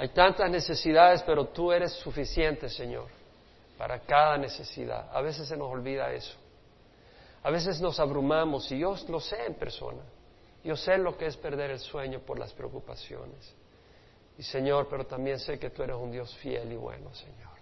[0.00, 3.08] Hay tantas necesidades, pero tú eres suficiente, Señor,
[3.76, 5.10] para cada necesidad.
[5.12, 6.38] A veces se nos olvida eso.
[7.42, 10.00] A veces nos abrumamos y yo lo sé en persona.
[10.64, 13.54] Yo sé lo que es perder el sueño por las preocupaciones.
[14.38, 17.58] Y Señor, pero también sé que tú eres un Dios fiel y bueno, Señor.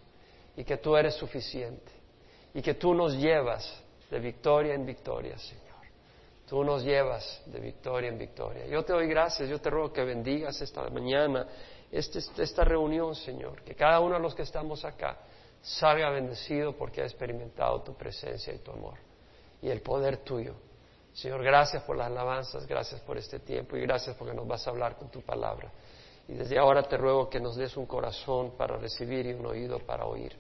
[0.56, 1.90] Y que tú eres suficiente.
[2.54, 3.82] Y que tú nos llevas
[4.12, 5.64] de victoria en victoria, Señor.
[6.46, 8.64] Tú nos llevas de victoria en victoria.
[8.66, 11.48] Yo te doy gracias, yo te ruego que bendigas esta mañana
[11.90, 13.62] este, esta reunión, Señor.
[13.62, 15.18] Que cada uno de los que estamos acá
[15.62, 18.94] salga bendecido porque ha experimentado tu presencia y tu amor
[19.60, 20.54] y el poder tuyo.
[21.12, 24.70] Señor, gracias por las alabanzas, gracias por este tiempo y gracias porque nos vas a
[24.70, 25.70] hablar con tu palabra.
[26.28, 29.78] Y desde ahora te ruego que nos des un corazón para recibir y un oído
[29.80, 30.32] para oír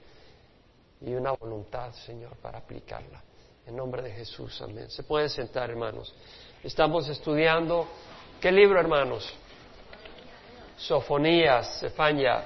[1.00, 3.22] y una voluntad, Señor, para aplicarla.
[3.66, 4.90] En nombre de Jesús, amén.
[4.90, 6.14] Se pueden sentar, hermanos.
[6.62, 7.86] Estamos estudiando,
[8.40, 9.32] ¿qué libro, hermanos?
[10.78, 12.42] Sofonías, Sefanya,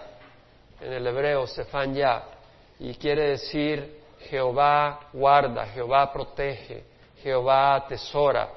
[0.80, 2.22] en el hebreo, Sefanya,
[2.80, 6.84] y quiere decir Jehová guarda, Jehová protege,
[7.22, 8.48] Jehová atesora.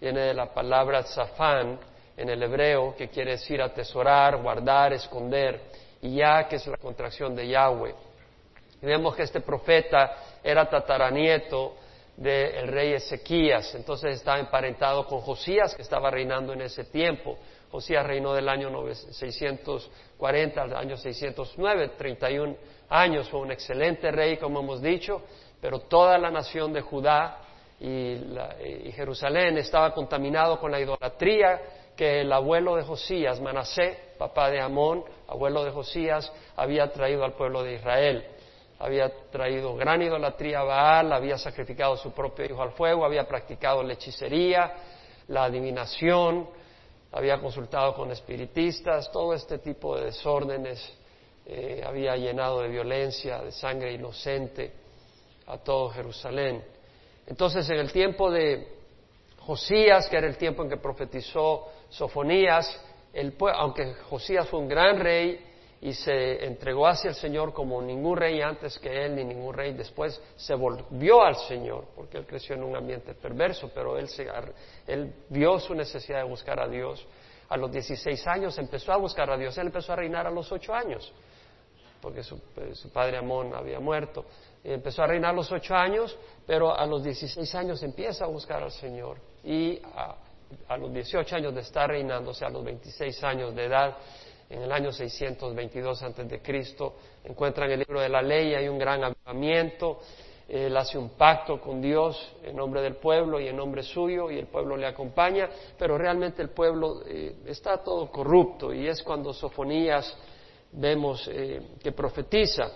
[0.00, 1.78] Viene de la palabra zafán
[2.16, 5.60] en el hebreo, que quiere decir atesorar, guardar, esconder,
[6.02, 7.94] y ya que es la contracción de Yahweh.
[8.82, 11.76] Vemos que este profeta era tataranieto
[12.16, 17.38] del rey Ezequías, entonces estaba emparentado con Josías, que estaba reinando en ese tiempo.
[17.70, 22.56] Josías reinó del año 640 al año 609, 31
[22.88, 25.22] años, fue un excelente rey, como hemos dicho,
[25.60, 27.38] pero toda la nación de Judá
[27.78, 31.60] y, Jerusalén estaba contaminado con la idolatría
[31.96, 37.32] que el abuelo de Josías, Manasé, papá de Amón, abuelo de Josías, había traído al
[37.34, 38.24] pueblo de Israel.
[38.78, 43.82] Había traído gran idolatría a Baal, había sacrificado su propio hijo al fuego, había practicado
[43.82, 44.72] la hechicería,
[45.28, 46.48] la adivinación,
[47.12, 50.92] había consultado con espiritistas, todo este tipo de desórdenes
[51.46, 54.72] eh, había llenado de violencia, de sangre inocente
[55.46, 56.62] a todo Jerusalén.
[57.26, 58.80] Entonces, en el tiempo de
[59.40, 62.80] Josías, que era el tiempo en que profetizó Sofonías,
[63.54, 65.49] aunque Josías fue un gran rey
[65.80, 69.72] y se entregó hacia el Señor como ningún rey antes que él, ni ningún rey
[69.72, 74.08] después, se volvió al Señor, porque él creció en un ambiente perverso, pero él,
[74.86, 77.06] él vio su necesidad de buscar a Dios.
[77.48, 80.52] A los 16 años empezó a buscar a Dios, él empezó a reinar a los
[80.52, 81.12] 8 años
[82.00, 82.40] porque su,
[82.92, 84.24] padre Amón había muerto.
[84.64, 86.16] empezó a reinar a los ocho años,
[86.46, 89.18] pero a los 16 años empieza a buscar al Señor.
[89.44, 93.66] Y a, los 18 años de estar reinando, o sea, a los 26 años de
[93.66, 93.96] edad,
[94.50, 98.78] en el año 622 antes de Cristo, encuentran el libro de la ley, hay un
[98.78, 100.00] gran avivamiento,
[100.50, 104.38] él hace un pacto con Dios en nombre del pueblo y en nombre suyo y
[104.38, 109.32] el pueblo le acompaña, pero realmente el pueblo eh, está todo corrupto y es cuando
[109.32, 110.12] Sofonías
[110.72, 112.68] vemos eh, que profetiza.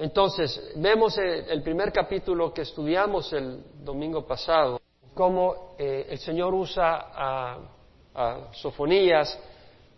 [0.00, 4.80] Entonces, vemos eh, el primer capítulo que estudiamos el domingo pasado,
[5.14, 7.58] cómo el Señor usa a,
[8.52, 9.38] Sofonías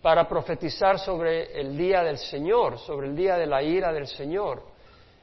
[0.02, 4.64] para profetizar sobre el día del Señor, sobre el día de la ira del Señor.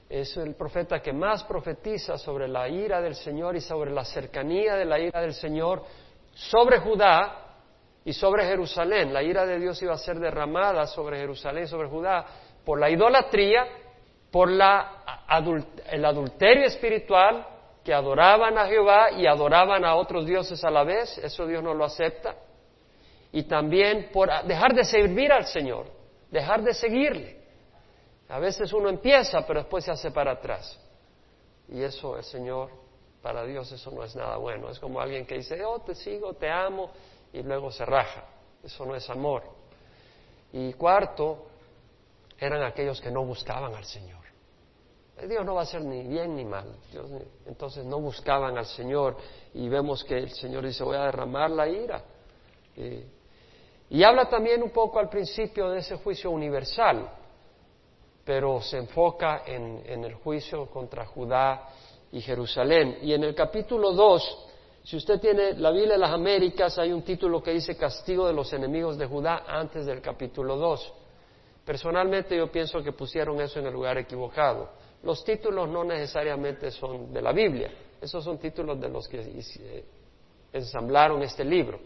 [0.09, 4.75] Es el profeta que más profetiza sobre la ira del Señor y sobre la cercanía
[4.75, 5.83] de la ira del Señor
[6.33, 7.45] sobre Judá
[8.05, 9.13] y sobre Jerusalén.
[9.13, 12.25] La ira de Dios iba a ser derramada sobre Jerusalén, sobre Judá,
[12.63, 13.67] por la idolatría,
[14.31, 15.25] por la,
[15.91, 17.45] el adulterio espiritual,
[17.83, 21.73] que adoraban a Jehová y adoraban a otros dioses a la vez, eso Dios no
[21.73, 22.35] lo acepta,
[23.31, 25.87] y también por dejar de servir al Señor,
[26.31, 27.39] dejar de seguirle.
[28.29, 30.79] A veces uno empieza, pero después se hace para atrás.
[31.67, 32.69] Y eso, el Señor,
[33.21, 34.69] para Dios eso no es nada bueno.
[34.69, 36.91] Es como alguien que dice, oh, te sigo, te amo,
[37.33, 38.25] y luego se raja.
[38.63, 39.43] Eso no es amor.
[40.53, 41.47] Y cuarto,
[42.39, 44.19] eran aquellos que no buscaban al Señor.
[45.27, 46.75] Dios no va a ser ni bien ni mal.
[47.45, 49.17] entonces no buscaban al Señor
[49.53, 52.03] y vemos que el Señor dice voy a derramar la ira.
[54.03, 57.09] Habla también un poco al principio de ese juicio universal,
[58.23, 61.67] pero se enfoca en, en el juicio contra Judá
[62.11, 62.99] y Jerusalén.
[63.01, 64.49] Y en el capítulo 2
[64.83, 68.33] si usted tiene la Biblia de las Américas, hay un título que dice Castigo de
[68.33, 70.93] los enemigos de Judá antes del capítulo 2.
[71.65, 74.69] Personalmente yo pienso que pusieron eso en el lugar equivocado.
[75.03, 77.71] Los títulos no necesariamente son de la Biblia,
[78.01, 79.85] esos son títulos de los que eh,
[80.51, 81.79] ensamblaron este libro.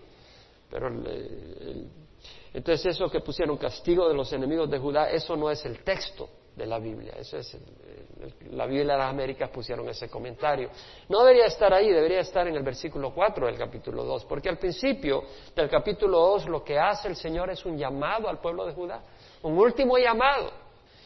[0.69, 0.89] Pero
[2.53, 6.29] entonces eso que pusieron castigo de los enemigos de Judá, eso no es el texto
[6.55, 7.13] de la Biblia.
[7.17, 7.57] Eso es
[8.51, 10.69] la Biblia de las Américas pusieron ese comentario.
[11.09, 14.57] No debería estar ahí, debería estar en el versículo 4 del capítulo 2, porque al
[14.57, 15.23] principio
[15.55, 19.01] del capítulo 2 lo que hace el Señor es un llamado al pueblo de Judá.
[19.41, 20.51] un último llamado.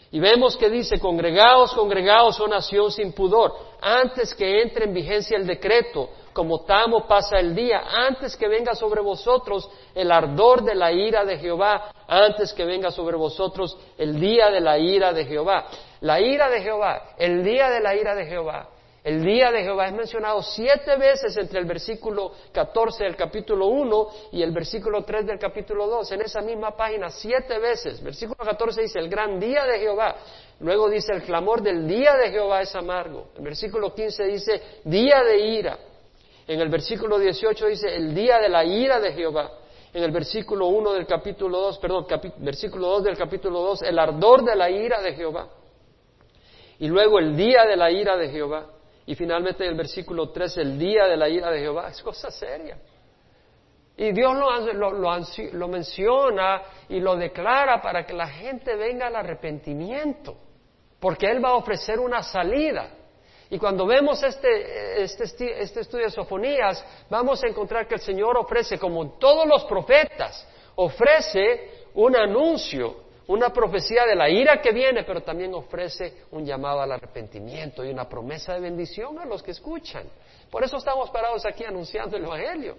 [0.09, 3.51] Y vemos que dice, congregaos, congregaos, oh nación sin pudor,
[3.81, 8.75] antes que entre en vigencia el decreto, como tamo pasa el día, antes que venga
[8.75, 14.19] sobre vosotros el ardor de la ira de Jehová, antes que venga sobre vosotros el
[14.19, 15.65] día de la ira de Jehová.
[16.01, 18.69] La ira de Jehová, el día de la ira de Jehová,
[19.03, 24.07] el día de Jehová es mencionado siete veces entre el versículo 14 del capítulo 1
[24.33, 26.11] y el versículo 3 del capítulo 2.
[26.11, 28.03] En esa misma página, siete veces.
[28.03, 30.17] Versículo 14 dice, el gran día de Jehová.
[30.59, 33.29] Luego dice, el clamor del día de Jehová es amargo.
[33.35, 35.79] El versículo 15 dice, día de ira.
[36.47, 39.51] En el versículo 18 dice, el día de la ira de Jehová.
[39.93, 42.05] En el versículo 1 del capítulo 2, perdón,
[42.37, 45.49] versículo 2 del capítulo 2, el ardor de la ira de Jehová.
[46.79, 48.67] Y luego el día de la ira de Jehová.
[49.05, 52.29] Y finalmente en el versículo 3, el día de la ira de Jehová, es cosa
[52.29, 52.77] seria.
[53.95, 54.35] Y Dios
[54.73, 60.37] lo, lo, menciona y lo declara para que la gente venga al arrepentimiento,
[60.99, 62.91] porque Él va a ofrecer una salida.
[63.49, 68.37] Y cuando vemos este, este, este estudio de Sofonías, vamos a encontrar que el Señor
[68.37, 75.03] ofrece, como todos los profetas, ofrece un anuncio una profecía de la ira que viene,
[75.03, 79.51] pero también ofrece un llamado al arrepentimiento y una promesa de bendición a los que
[79.51, 80.05] escuchan.
[80.49, 82.77] Por eso estamos parados aquí anunciando el Evangelio,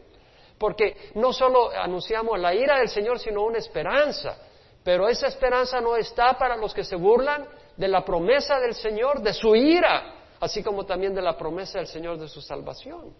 [0.59, 4.38] porque no solo anunciamos la ira del Señor, sino una esperanza,
[4.82, 9.20] pero esa esperanza no está para los que se burlan de la promesa del Señor,
[9.20, 13.12] de su ira, así como también de la promesa del Señor de su salvación.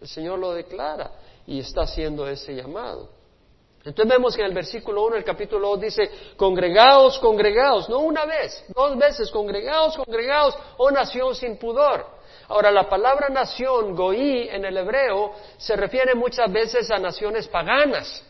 [0.00, 1.12] El Señor lo declara
[1.46, 3.08] y está haciendo ese llamado.
[3.84, 8.24] Entonces vemos que en el versículo 1 el capítulo 2 dice, congregaos, congregaos, no una
[8.24, 12.06] vez, dos veces, congregaos, congregaos, oh nación sin pudor.
[12.48, 18.24] Ahora, la palabra nación, goí, en el hebreo, se refiere muchas veces a naciones paganas,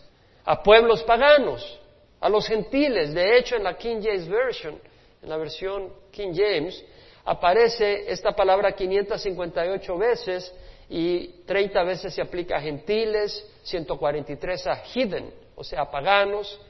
[0.44, 1.78] a pueblos paganos,
[2.20, 3.12] a los gentiles.
[3.12, 4.80] De hecho, en la King James Version,
[5.22, 6.82] en la versión King James,
[7.24, 10.52] aparece esta palabra 558 veces
[10.88, 16.60] y 30 veces se aplica a gentiles, 143 a hidden, o sea, paganos,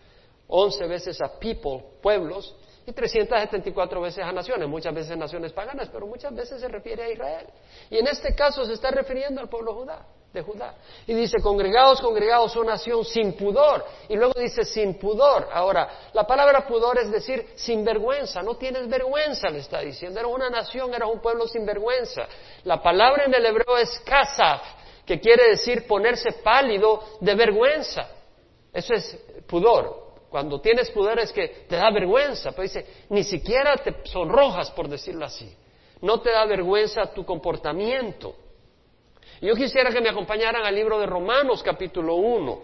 [0.48, 2.54] 11 veces a people, pueblos,
[2.86, 7.10] y 374 veces a naciones, muchas veces naciones paganas, pero muchas veces se refiere a
[7.10, 7.46] Israel.
[7.90, 10.74] Y en este caso se está refiriendo al pueblo Judá, de Judá.
[11.06, 13.84] Y dice, congregados, congregados, son nación sin pudor.
[14.08, 15.48] Y luego dice, sin pudor.
[15.52, 20.18] Ahora, la palabra pudor es decir, sin vergüenza, no tienes vergüenza, le está diciendo.
[20.18, 22.26] Era una nación, era un pueblo sin vergüenza.
[22.64, 24.62] La palabra en el hebreo es kasaf,
[25.04, 28.08] que quiere decir ponerse pálido de vergüenza.
[28.72, 30.00] Eso es pudor.
[30.30, 34.88] Cuando tienes pudor es que te da vergüenza, pero dice, ni siquiera te sonrojas, por
[34.88, 35.54] decirlo así.
[36.00, 38.34] No te da vergüenza tu comportamiento.
[39.42, 42.60] Yo quisiera que me acompañaran al libro de Romanos capítulo 1,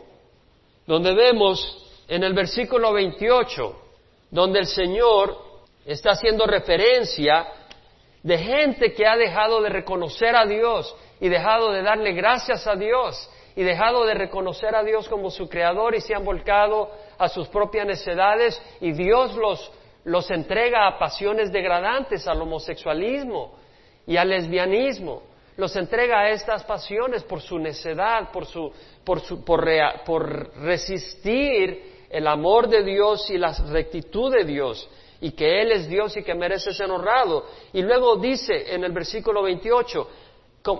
[0.86, 3.76] donde vemos en el versículo 28,
[4.30, 5.36] donde el Señor
[5.84, 7.48] está haciendo referencia
[8.22, 12.76] de gente que ha dejado de reconocer a Dios y dejado de darle gracias a
[12.76, 17.28] Dios y dejado de reconocer a Dios como su creador y se han volcado a
[17.28, 19.72] sus propias necedades y Dios los,
[20.04, 23.58] los entrega a pasiones degradantes, al homosexualismo
[24.06, 25.22] y al lesbianismo.
[25.58, 28.72] Los entrega a estas pasiones por su necedad, por, su,
[29.02, 29.66] por, su, por,
[30.06, 34.88] por resistir el amor de Dios y la rectitud de Dios
[35.20, 37.44] y que Él es Dios y que merece ser honrado.
[37.72, 40.08] Y luego dice en el versículo 28,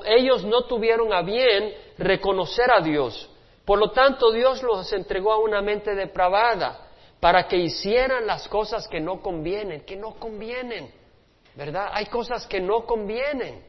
[0.07, 3.29] ellos no tuvieron a bien reconocer a Dios.
[3.64, 6.87] Por lo tanto, Dios los entregó a una mente depravada
[7.19, 10.88] para que hicieran las cosas que no convienen, que no convienen,
[11.57, 11.88] ¿verdad?
[11.93, 13.67] Hay cosas que no convienen.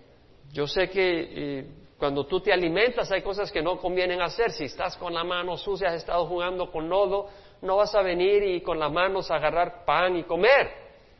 [0.51, 1.65] Yo sé que eh,
[1.97, 4.51] cuando tú te alimentas hay cosas que no convienen hacer.
[4.51, 7.27] Si estás con la mano sucia, has estado jugando con lodo,
[7.61, 10.71] no vas a venir y con las manos agarrar pan y comer,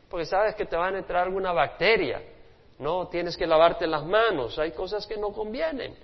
[0.08, 2.22] porque sabes que te van a entrar alguna bacteria.
[2.78, 5.94] No, tienes que lavarte las manos, hay cosas que no convienen.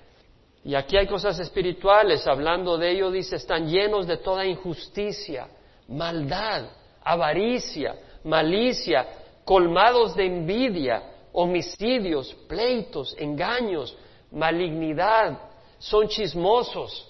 [0.62, 5.48] Y aquí hay cosas espirituales, hablando de ello dice, están llenos de toda injusticia,
[5.88, 6.66] maldad,
[7.02, 9.06] avaricia, malicia,
[9.44, 11.02] colmados de envidia,
[11.36, 13.94] homicidios, pleitos, engaños,
[14.32, 15.38] malignidad,
[15.78, 17.06] son chismosos,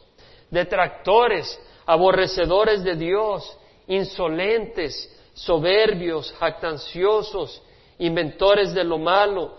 [0.50, 3.56] detractores, aborrecedores de Dios,
[3.86, 7.62] insolentes, soberbios, jactanciosos,
[7.98, 9.58] inventores de lo malo,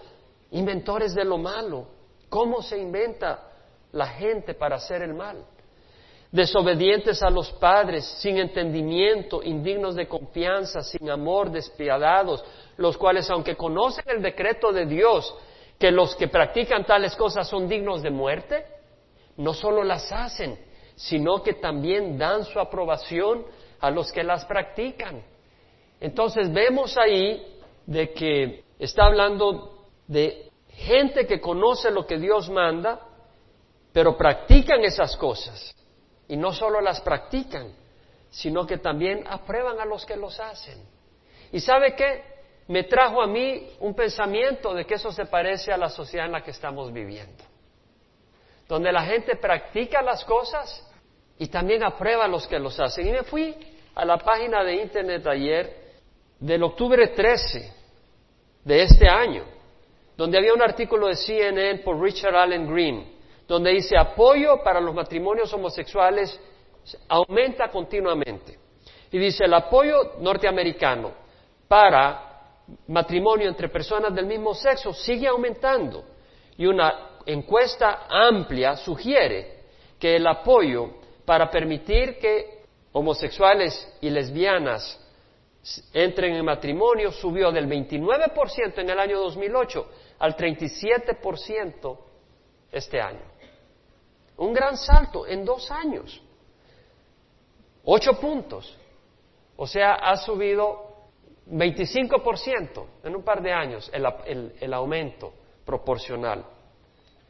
[0.52, 1.88] inventores de lo malo.
[2.28, 3.50] ¿Cómo se inventa
[3.94, 5.46] la gente para hacer el mal?
[6.38, 12.46] Desobedientes a los padres, sin entendimiento, indignos de confianza, sin amor, despiadados,
[12.78, 15.34] los cuales, aunque conocen el decreto de Dios,
[15.80, 18.68] que los que practican tales cosas son dignos de muerte,
[19.38, 20.60] no solo las hacen,
[20.96, 23.44] sino que también dan su aprobación
[23.80, 25.24] a los que las practican.
[26.00, 27.48] Entonces vemos ahí
[27.88, 33.02] de que está hablando de gente que conoce lo que Dios manda,
[33.92, 35.74] pero practican esas cosas.
[36.28, 37.74] Y no solo las practican,
[38.30, 40.78] sino que también aprueban a los que los hacen.
[41.52, 42.24] ¿Y sabe qué?
[42.68, 46.34] Me trajo a mí un pensamiento de que eso se parece a la sociedad en
[46.34, 47.44] la que estamos viviendo,
[48.68, 50.86] donde la gente practica las cosas
[51.38, 53.08] y también aprueba a los que los hacen.
[53.08, 53.56] Y me fui
[53.96, 55.88] a la página de internet ayer
[56.40, 57.74] del octubre 13
[58.66, 59.46] de este año,
[60.18, 63.17] donde había un artículo de CNN por Richard Allen Green,
[63.48, 66.40] donde dice apoyo para los matrimonios homosexuales
[67.08, 68.60] aumenta continuamente.
[69.12, 71.12] Y dice el apoyo norteamericano
[71.68, 72.28] para
[72.88, 76.04] matrimonio entre personas del mismo sexo sigue aumentando.
[76.58, 79.64] Y una encuesta amplia sugiere
[80.00, 85.04] que el apoyo para permitir que homosexuales y lesbianas
[85.94, 89.90] entren en matrimonio subió del 29% en el año 2008
[90.20, 91.98] al 37%
[92.72, 93.37] este año.
[94.38, 96.22] Un gran salto en dos años.
[97.84, 98.78] Ocho puntos.
[99.56, 100.88] O sea, ha subido
[101.50, 105.34] 25% en un par de años el, el aumento
[105.66, 106.46] proporcional.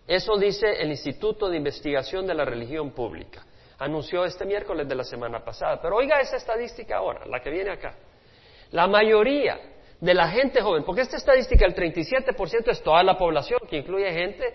[0.06, 3.46] Eso dice el Instituto de Investigación de la Religión Pública.
[3.80, 5.80] Anunció este miércoles de la semana pasada.
[5.82, 7.96] Pero oiga esa estadística ahora, la que viene acá.
[8.72, 9.60] La mayoría
[10.00, 14.12] de la gente joven, porque esta estadística, el 37% es toda la población, que incluye
[14.12, 14.46] gente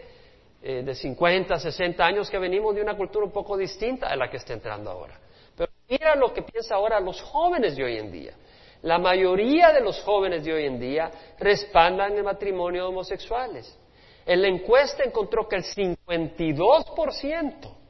[0.63, 4.31] eh, de 50, 60 años que venimos de una cultura un poco distinta a la
[4.31, 5.19] que está entrando ahora.
[5.57, 8.35] Pero mira lo que piensa ahora los jóvenes de hoy en día.
[8.83, 13.77] La mayoría de los jóvenes de hoy en día respaldan el matrimonio de homosexuales.
[14.25, 17.83] En la encuesta encontró que el 52%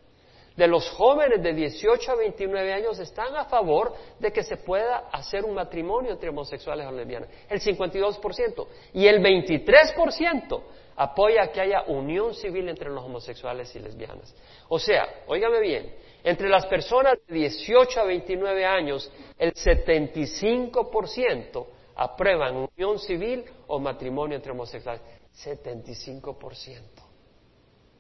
[0.56, 5.08] de los jóvenes de 18 a 29 años están a favor de que se pueda
[5.12, 7.28] hacer un matrimonio entre homosexuales o lesbianas.
[7.48, 8.66] El 52%.
[8.94, 10.62] Y el 23%
[10.96, 14.34] apoya que haya unión civil entre los homosexuales y lesbianas.
[14.68, 15.94] O sea, óigame bien,
[16.24, 24.36] entre las personas de 18 a 29 años, el 75% aprueban unión civil o matrimonio
[24.36, 25.02] entre homosexuales.
[25.44, 26.80] 75%.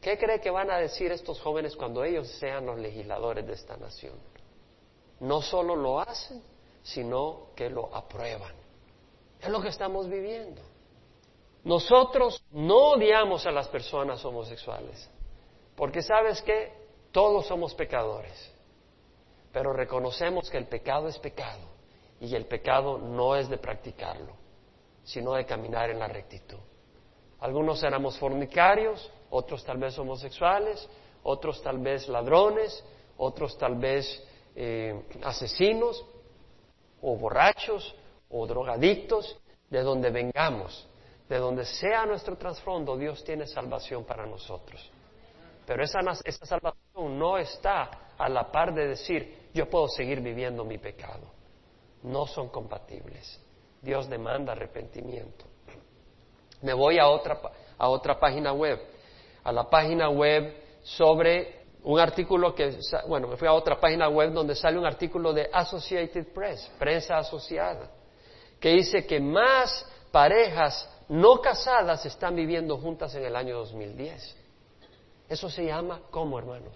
[0.00, 3.76] ¿Qué cree que van a decir estos jóvenes cuando ellos sean los legisladores de esta
[3.76, 4.14] nación?
[5.20, 6.42] No solo lo hacen,
[6.82, 8.52] sino que lo aprueban.
[9.40, 10.60] Es lo que estamos viviendo.
[11.64, 15.08] Nosotros no odiamos a las personas homosexuales,
[15.76, 16.72] porque sabes que
[17.12, 18.52] todos somos pecadores,
[19.52, 21.68] pero reconocemos que el pecado es pecado
[22.20, 24.32] y el pecado no es de practicarlo,
[25.04, 26.58] sino de caminar en la rectitud.
[27.40, 30.88] Algunos éramos fornicarios, otros tal vez homosexuales,
[31.22, 32.84] otros tal vez ladrones,
[33.16, 34.24] otros tal vez
[34.56, 36.04] eh, asesinos
[37.00, 37.94] o borrachos
[38.30, 39.38] o drogadictos,
[39.70, 40.86] de donde vengamos,
[41.32, 44.90] de donde sea nuestro trasfondo, Dios tiene salvación para nosotros.
[45.64, 50.62] Pero esa, esa salvación no está a la par de decir, yo puedo seguir viviendo
[50.62, 51.32] mi pecado.
[52.02, 53.40] No son compatibles.
[53.80, 55.46] Dios demanda arrepentimiento.
[56.60, 57.40] Me voy a otra,
[57.78, 58.78] a otra página web
[59.42, 62.76] a la página web sobre un artículo que,
[63.08, 67.16] bueno, me fui a otra página web donde sale un artículo de Associated Press, prensa
[67.16, 67.90] asociada,
[68.60, 74.34] que dice que más parejas no casadas están viviendo juntas en el año 2010.
[75.28, 76.74] Eso se llama, ¿cómo hermanos?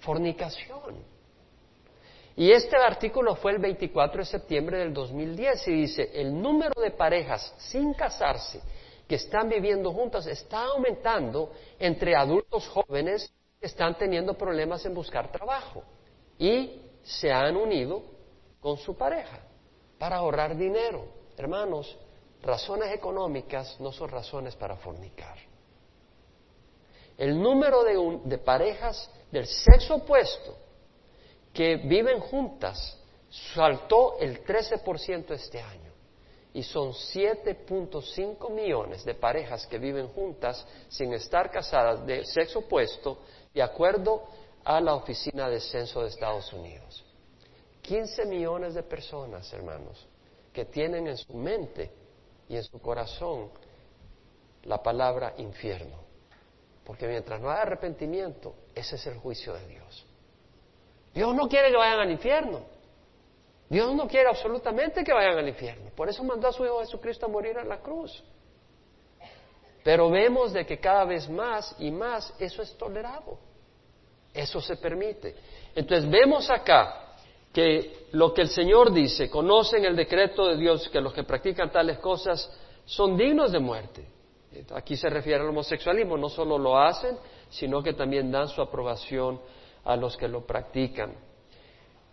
[0.00, 0.96] Fornicación.
[2.34, 6.90] Y este artículo fue el 24 de septiembre del 2010 y dice, el número de
[6.90, 8.60] parejas sin casarse
[9.06, 15.30] que están viviendo juntas está aumentando entre adultos jóvenes que están teniendo problemas en buscar
[15.30, 15.84] trabajo
[16.40, 18.02] y se han unido
[18.58, 19.42] con su pareja
[19.96, 21.04] para ahorrar dinero.
[21.36, 21.96] Hermanos,
[22.42, 25.38] razones económicas no son razones para fornicar.
[27.16, 27.84] El número
[28.24, 30.56] de, parejas del sexo opuesto
[31.52, 32.98] que viven juntas
[33.54, 35.92] saltó el 13% este año
[36.54, 43.18] y son 7.5 millones de parejas que viven juntas sin estar casadas de sexo opuesto,
[43.54, 44.24] de acuerdo
[44.64, 47.04] a la Oficina de Censo de Estados Unidos.
[47.82, 50.06] 15 millones de personas, hermanos,
[50.52, 52.01] que tienen en su mente
[52.52, 53.50] y en su corazón
[54.64, 55.96] la palabra infierno.
[56.84, 60.06] Porque mientras no haya arrepentimiento, ese es el juicio de Dios.
[61.14, 62.60] Dios no quiere que vayan al infierno.
[63.70, 65.90] Dios no quiere absolutamente que vayan al infierno.
[65.96, 68.22] Por eso mandó a su Hijo Jesucristo a morir en la cruz.
[69.82, 73.38] Pero vemos de que cada vez más y más eso es tolerado.
[74.34, 75.34] Eso se permite.
[75.74, 77.11] Entonces vemos acá
[77.52, 81.70] que lo que el Señor dice, conocen el decreto de Dios, que los que practican
[81.70, 82.50] tales cosas
[82.84, 84.06] son dignos de muerte.
[84.74, 87.16] Aquí se refiere al homosexualismo, no solo lo hacen,
[87.50, 89.40] sino que también dan su aprobación
[89.84, 91.14] a los que lo practican.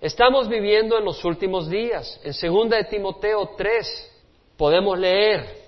[0.02, 2.20] Estamos viviendo en los últimos días.
[2.24, 4.22] En segunda de Timoteo 3
[4.58, 5.60] podemos leer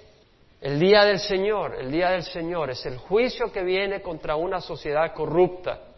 [0.61, 4.61] el día del Señor, el día del Señor es el juicio que viene contra una
[4.61, 5.90] sociedad corrupta.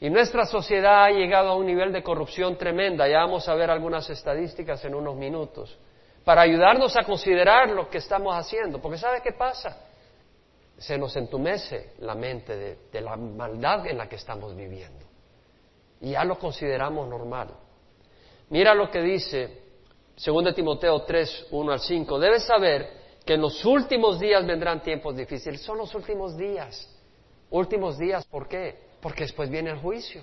[0.00, 3.08] Y nuestra sociedad ha llegado a un nivel de corrupción tremenda.
[3.08, 5.78] Ya vamos a ver algunas estadísticas en unos minutos
[6.24, 8.80] para ayudarnos a considerar lo que estamos haciendo.
[8.80, 9.84] Porque ¿sabe qué pasa?
[10.76, 15.06] Se nos entumece la mente de, la maldad en la que estamos viviendo.
[16.02, 17.48] Y ya lo consideramos normal.
[18.50, 19.62] Mira lo que dice
[20.22, 22.18] 2 Timoteo 3, 1 al 5.
[22.18, 22.90] Debes saber
[23.24, 25.62] que en los últimos días vendrán tiempos difíciles.
[25.62, 26.92] Son los últimos días.
[27.48, 28.85] Últimos días, ¿por qué?
[29.06, 30.20] Porque después viene el juicio.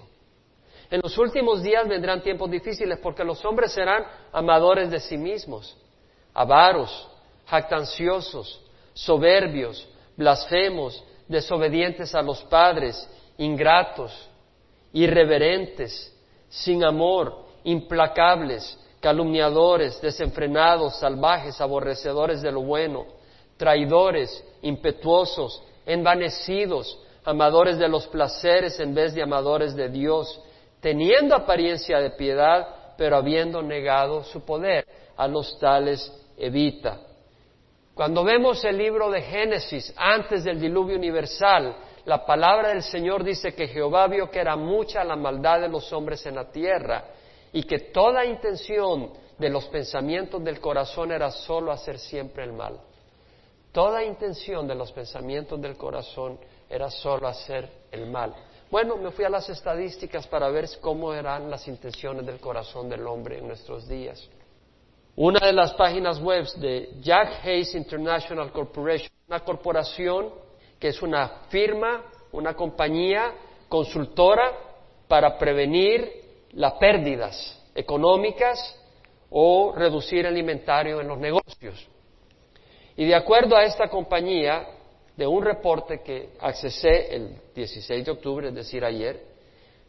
[0.91, 5.77] En los últimos días vendrán tiempos difíciles porque los hombres serán amadores de sí mismos,
[6.33, 7.07] avaros,
[7.45, 8.61] jactanciosos,
[8.93, 9.87] soberbios,
[10.17, 14.11] blasfemos, desobedientes a los padres, ingratos,
[14.91, 16.13] irreverentes,
[16.49, 23.05] sin amor, implacables, calumniadores, desenfrenados, salvajes, aborrecedores de lo bueno,
[23.55, 30.41] traidores, impetuosos, envanecidos, amadores de los placeres en vez de amadores de Dios,
[30.79, 34.85] teniendo apariencia de piedad, pero habiendo negado su poder.
[35.15, 36.99] A los tales evita.
[37.93, 41.75] Cuando vemos el libro de Génesis, antes del diluvio universal,
[42.05, 45.93] la palabra del Señor dice que Jehová vio que era mucha la maldad de los
[45.93, 47.05] hombres en la tierra
[47.51, 52.79] y que toda intención de los pensamientos del corazón era solo hacer siempre el mal.
[53.71, 56.39] Toda intención de los pensamientos del corazón
[56.69, 58.33] era solo hacer el mal.
[58.69, 63.05] Bueno, me fui a las estadísticas para ver cómo eran las intenciones del corazón del
[63.05, 64.27] hombre en nuestros días.
[65.15, 70.31] Una de las páginas web de Jack Hayes International Corporation, una corporación
[70.79, 73.31] que es una firma, una compañía
[73.69, 74.51] consultora
[75.07, 76.11] para prevenir
[76.53, 78.75] las pérdidas económicas
[79.29, 81.87] o reducir el inventario en los negocios.
[82.95, 84.67] Y de acuerdo a esta compañía,
[85.15, 89.23] de un reporte que accesé el 16 de octubre, es decir, ayer,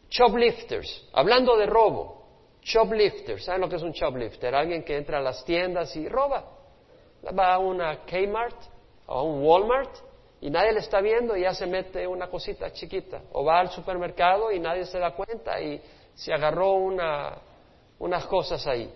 [0.09, 2.25] shoplifters, hablando de robo,
[2.61, 4.53] shoplifters, ¿saben lo que es un shoplifter?
[4.53, 6.43] Alguien que entra a las tiendas y roba.
[7.37, 8.57] Va a una Kmart
[9.07, 9.95] o a un Walmart
[10.41, 13.21] y nadie le está viendo y ya se mete una cosita chiquita.
[13.33, 15.81] O va al supermercado y nadie se da cuenta y
[16.13, 18.91] se agarró unas cosas ahí.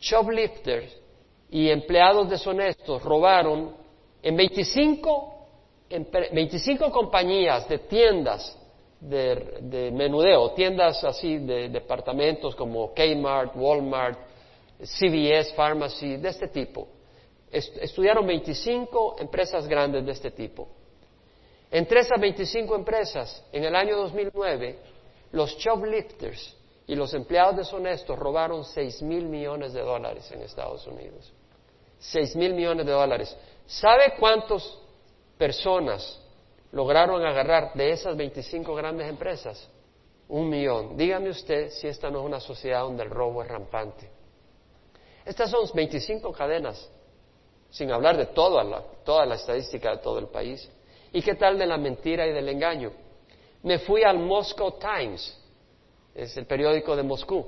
[0.00, 0.96] Shoplifters
[1.50, 3.74] y empleados deshonestos robaron
[4.22, 5.46] en 25,
[5.88, 8.56] en 25 compañías de tiendas
[9.00, 14.18] de, menudeo, tiendas así de departamentos como Kmart, Walmart,
[14.78, 16.88] CVS, Pharmacy, de este tipo.
[17.50, 20.68] estudiaron 25 empresas grandes de este tipo.
[21.70, 24.78] Entre esas 25 empresas, en el año 2009,
[25.32, 26.56] los shoplifters
[26.86, 31.32] y los empleados deshonestos robaron seis mil millones de dólares en Estados Unidos.
[32.00, 33.36] Seis mil millones de dólares.
[33.70, 34.76] ¿Sabe cuántas
[35.38, 36.20] personas
[36.72, 39.68] lograron agarrar de esas 25 grandes empresas?
[40.28, 40.96] Un millón.
[40.96, 44.10] Dígame usted si esta no es una sociedad donde el robo es rampante.
[45.24, 46.90] Estas son 25 cadenas,
[47.70, 50.68] sin hablar de toda la, toda la estadística de todo el país.
[51.12, 52.92] ¿Y qué tal de la mentira y del engaño?
[53.62, 55.36] me fui al Moscow Times,
[56.14, 57.46] es el periódico de Moscú.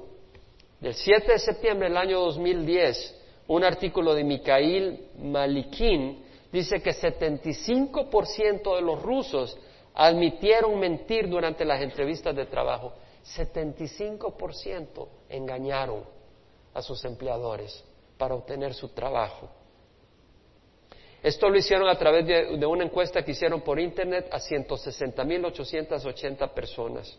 [0.80, 3.21] Del 7 de septiembre del año 2010,
[3.52, 9.58] un artículo de Mikhail Malikin dice que 75% de los rusos
[9.92, 12.94] admitieron mentir durante las entrevistas de trabajo.
[13.36, 16.02] 75% engañaron
[16.72, 17.84] a sus empleadores
[18.16, 19.50] para obtener su trabajo.
[21.22, 27.18] Esto lo hicieron a través de, una encuesta que hicieron por Internet a 160.880 personas.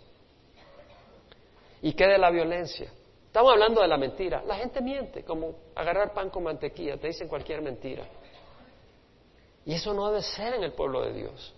[1.83, 2.89] ¿Y qué de la violencia?
[3.33, 4.43] Estamos hablando de la mentira.
[4.45, 8.05] La gente miente, como agarrar pan con mantequilla, te dicen cualquier mentira.
[9.65, 11.51] Y eso no debe ser en el pueblo de Dios.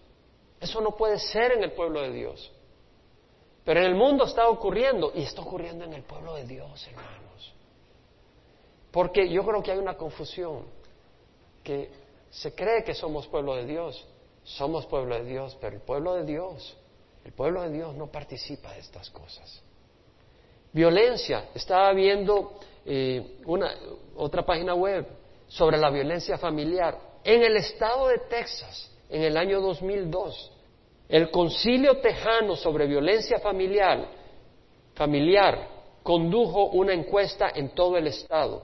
[0.61, 2.49] Eso no puede ser en el pueblo de Dios.
[3.65, 7.53] Pero en el mundo está ocurriendo y está ocurriendo en el pueblo de Dios, hermanos.
[8.89, 10.63] Porque yo creo que hay una confusión
[11.61, 11.91] que
[12.29, 14.07] se cree que somos pueblo de Dios.
[14.45, 16.77] Somos pueblo de Dios, pero el pueblo de Dios,
[17.25, 19.61] el pueblo de Dios no participa de estas cosas.
[20.75, 21.45] Violencia.
[21.55, 23.73] Estaba viendo eh, una,
[24.17, 25.07] otra página web
[25.47, 26.99] sobre la violencia familiar.
[27.23, 30.51] En el estado de Texas, en el año 2002,
[31.07, 34.05] el concilio tejano sobre violencia familiar,
[34.95, 35.65] familiar
[36.03, 38.61] condujo una encuesta en todo el estado.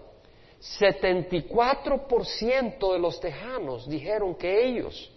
[0.59, 5.09] 74% de los tejanos dijeron que ellos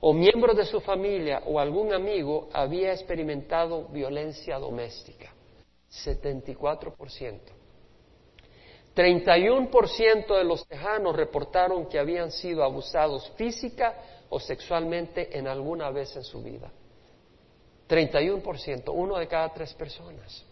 [0.00, 5.33] o miembros de su familia o algún amigo había experimentado violencia doméstica.
[6.04, 7.40] 74%.
[8.94, 16.14] 31% de los tejanos reportaron que habían sido abusados física o sexualmente en alguna vez
[16.16, 16.70] en su vida.
[17.88, 20.44] 31%, uno de cada tres personas.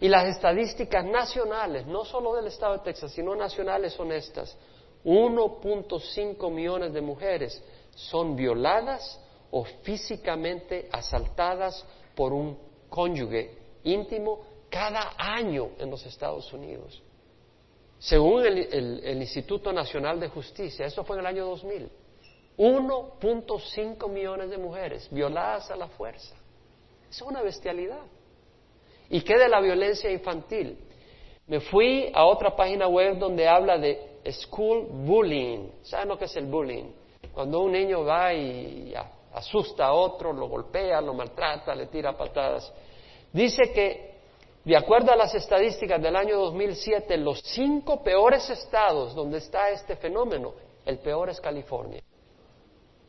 [0.00, 4.56] Y las estadísticas nacionales, no solo del estado de Texas, sino nacionales son estas.
[5.04, 7.62] 1.5 millones de mujeres
[7.94, 12.56] son violadas o físicamente asaltadas por un
[12.88, 17.02] cónyuge íntimo cada año en los Estados Unidos.
[17.98, 21.90] Según el, Instituto Nacional de Justicia, eso fue en el año 2000,
[22.56, 26.36] 1.5 millones de mujeres violadas a la fuerza.
[27.10, 28.02] Es una bestialidad.
[29.10, 30.78] ¿Y qué de la violencia infantil?
[31.46, 35.70] Me fui a otra página web donde habla de school bullying.
[35.82, 36.92] ¿Saben lo que es el bullying?
[37.32, 38.92] Cuando un niño va y
[39.32, 42.72] asusta a otro, lo golpea, lo maltrata, le tira patadas.
[43.32, 44.14] Dice que,
[44.64, 49.96] de acuerdo a las estadísticas del año 2007, los cinco peores estados donde está este
[49.96, 52.02] fenómeno, el peor es California.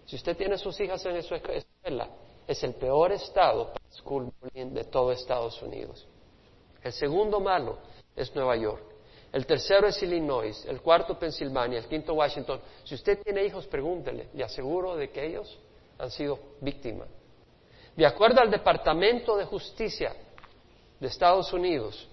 [0.06, 2.10] Si usted tiene sus hijas en su escuela,
[2.48, 6.08] es el peor estado para school bullying de todo Estados Unidos.
[6.84, 7.78] El segundo malo
[8.16, 8.84] es Nueva York.
[9.32, 12.60] El tercero es Illinois, el cuarto Pensilvania, el quinto Washington.
[12.84, 15.60] Si usted tiene hijos, pregúntele, le aseguro de que ellos
[16.00, 17.08] han sido víctimas.
[18.00, 20.16] De acuerdo al Departamento de Justicia
[21.02, 22.08] de Estados Unidos,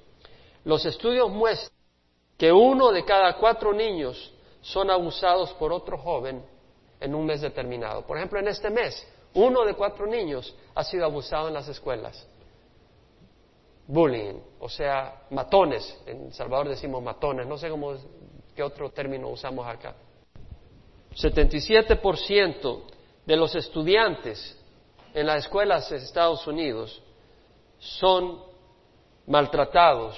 [0.64, 1.78] los estudios muestran
[2.36, 6.44] que uno de cada cuatro niños son abusados por otro joven
[6.98, 8.04] en un mes determinado.
[8.04, 12.26] Por ejemplo, en este mes, uno de cuatro niños ha sido abusado en las escuelas.
[13.86, 16.02] Bullying, o sea, matones.
[16.04, 17.94] En Salvador decimos matones, no sé cómo,
[18.56, 19.94] qué otro término usamos acá.
[21.14, 22.82] 77%
[23.24, 24.58] de los estudiantes
[25.16, 27.02] en las escuelas de Estados Unidos
[27.78, 28.38] son
[29.26, 30.14] maltratados,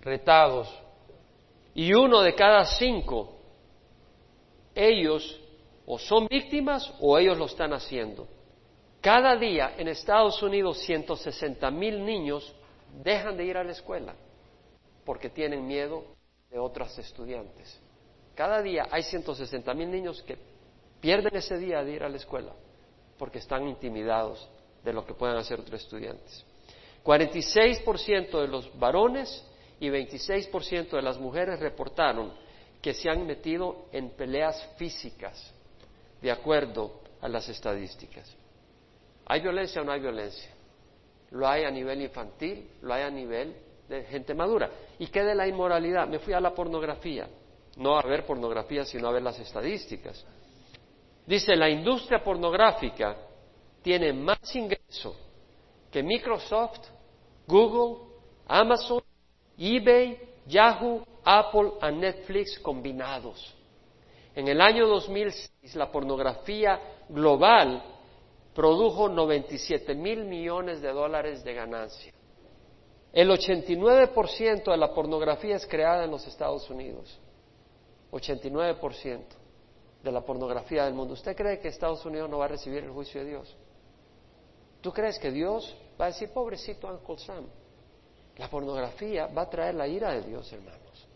[0.00, 0.68] retados,
[1.74, 3.36] y uno de cada cinco,
[4.74, 5.40] ellos
[5.86, 8.26] o son víctimas o ellos lo están haciendo.
[9.00, 12.52] Cada día en Estados Unidos 160 mil niños
[13.04, 14.16] dejan de ir a la escuela
[15.04, 16.02] porque tienen miedo
[16.50, 17.80] de otros estudiantes.
[18.34, 20.36] Cada día hay 160 mil niños que
[21.00, 22.52] pierden ese día de ir a la escuela
[23.22, 24.48] porque están intimidados
[24.82, 26.44] de lo que puedan hacer otros estudiantes.
[27.04, 29.46] 46% de los varones
[29.78, 32.32] y 26% de las mujeres reportaron
[32.80, 35.54] que se han metido en peleas físicas,
[36.20, 38.28] de acuerdo a las estadísticas.
[39.26, 40.50] ¿Hay violencia o no hay violencia?
[41.30, 43.54] Lo hay a nivel infantil, lo hay a nivel
[43.88, 44.68] de gente madura.
[44.98, 46.08] ¿Y qué de la inmoralidad?
[46.08, 47.28] Me fui a la pornografía,
[47.76, 50.26] no a ver pornografía, sino a ver las estadísticas.
[51.26, 53.16] Dice, la industria pornográfica
[53.82, 55.14] tiene más ingreso
[55.90, 56.80] que Microsoft,
[57.46, 58.06] Google,
[58.46, 59.02] Amazon,
[59.56, 63.54] eBay, Yahoo, Apple y Netflix combinados.
[64.34, 67.82] En el año 2006 la pornografía global
[68.54, 72.12] produjo 97 mil millones de dólares de ganancia.
[73.12, 77.18] El 89% de la pornografía es creada en los Estados Unidos.
[78.10, 79.41] 89%
[80.02, 81.14] de la pornografía del mundo.
[81.14, 83.56] ¿Usted cree que Estados Unidos no va a recibir el juicio de Dios?
[84.80, 87.46] ¿Tú crees que Dios va a decir, pobrecito Uncle Sam?
[88.36, 91.08] La pornografía va a traer la ira de Dios, hermanos,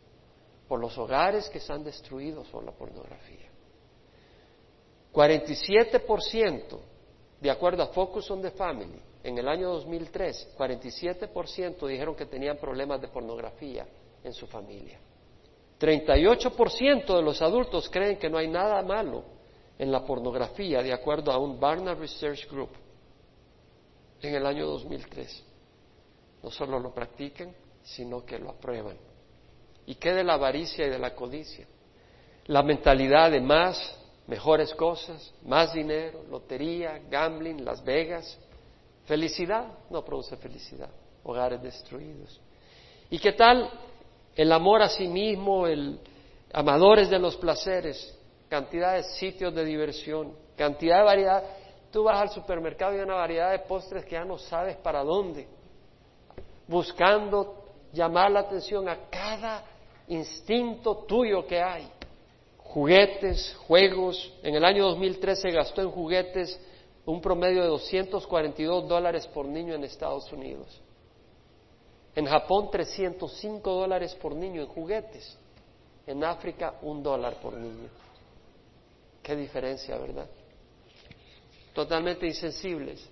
[0.69, 3.51] por los hogares que están destruidos por la pornografía.
[5.13, 6.79] 47%
[7.41, 12.59] de acuerdo a Focus on the Family, en el año 2003, 47% dijeron que tenían
[12.59, 13.87] problemas de pornografía
[14.23, 15.01] en su familia.
[15.79, 19.25] 38% de los adultos creen que no hay nada malo
[19.79, 22.71] en la pornografía, de acuerdo a un Barna Research Group,
[24.23, 25.45] en el año 2003.
[26.43, 28.97] No solo lo practican, sino que lo aprueban.
[29.87, 31.67] ¿Y qué de la avaricia y de la codicia?
[32.47, 38.39] La mentalidad de más, mejores cosas, más dinero, lotería, gambling, Las Vegas.
[39.05, 40.91] Felicidad no produce felicidad,
[41.23, 42.41] hogares destruidos.
[43.11, 43.71] ¿Y qué tal
[44.37, 45.99] el amor a sí mismo, el
[46.53, 48.17] amadores de los placeres,
[48.49, 51.43] cantidad de sitios de diversión, cantidad de variedad?
[51.91, 55.03] Tú vas al supermercado y hay una variedad de postres que ya no sabes para
[55.03, 55.49] dónde,
[56.69, 59.65] buscando llamar la atención a cada
[60.09, 61.89] instinto tuyo que hay
[62.77, 64.33] juguetes, juegos.
[64.43, 66.61] En el año 2013 se gastó en juguetes
[67.07, 70.83] un promedio de 242 dólares por niño en Estados Unidos.
[72.17, 75.39] En Japón 305 dólares por niño en juguetes.
[76.07, 77.91] En África un dólar por niño.
[79.23, 80.27] Qué diferencia, ¿verdad?
[81.75, 83.07] Totalmente insensibles.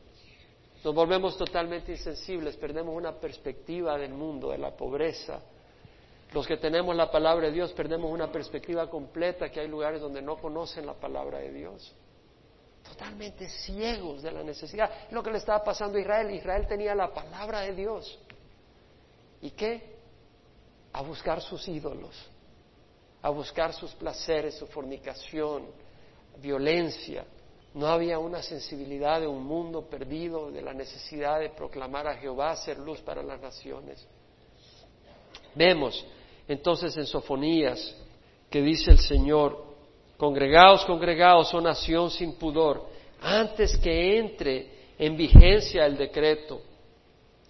[0.83, 5.40] Nos volvemos totalmente insensibles, perdemos una perspectiva del mundo, de la pobreza.
[6.33, 10.23] Los que tenemos la palabra de Dios perdemos una perspectiva completa que hay lugares donde
[10.23, 11.95] no conocen la palabra de Dios.
[12.83, 14.90] Totalmente ciegos de la necesidad.
[15.07, 16.31] Es lo que le estaba pasando a Israel.
[16.31, 18.19] Israel tenía la palabra de Dios.
[19.44, 19.83] ¿Y qué?
[20.94, 22.16] A buscar sus ídolos,
[23.20, 25.66] a buscar sus placeres, su fornicación,
[26.40, 27.26] violencia,
[27.74, 32.57] no había una sensibilidad de un mundo perdido, de la necesidad de proclamar a Jehová,
[32.57, 34.09] ser luz para las naciones.
[35.54, 36.07] Vemos
[36.48, 37.94] entonces en Sofonías
[38.48, 39.62] que dice el Señor,
[40.16, 42.88] congregaos, congregaos, oh nación sin pudor,
[43.20, 46.62] antes que entre en vigencia el decreto.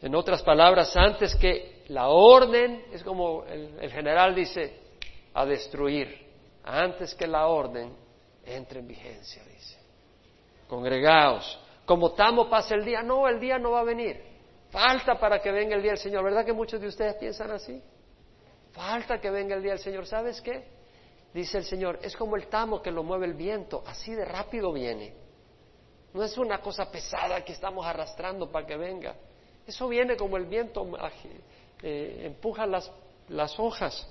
[0.03, 4.79] En otras palabras, antes que la orden, es como el, general dice,
[5.35, 6.27] a destruir,
[6.65, 7.95] antes que la orden
[8.45, 9.85] entre en vigencia, dice
[10.69, 11.61] congregaos.
[11.87, 14.21] Como tamo pasa el día, no, el día no va a venir.
[14.71, 16.25] Falta para que venga el día del Señor.
[16.25, 17.81] ¿Verdad que muchos de ustedes piensan así?
[18.73, 20.07] Falta que venga el día del Señor.
[20.07, 20.65] ¿Sabes qué?
[21.33, 24.73] Dice el Señor, es como el tamo que lo mueve el viento, así de rápido
[24.73, 25.15] viene.
[26.13, 29.17] No es una cosa pesada que estamos arrastrando para que venga.
[29.67, 30.85] Eso viene como el viento
[31.87, 32.91] eh, empuja las,
[33.29, 34.09] las hojas.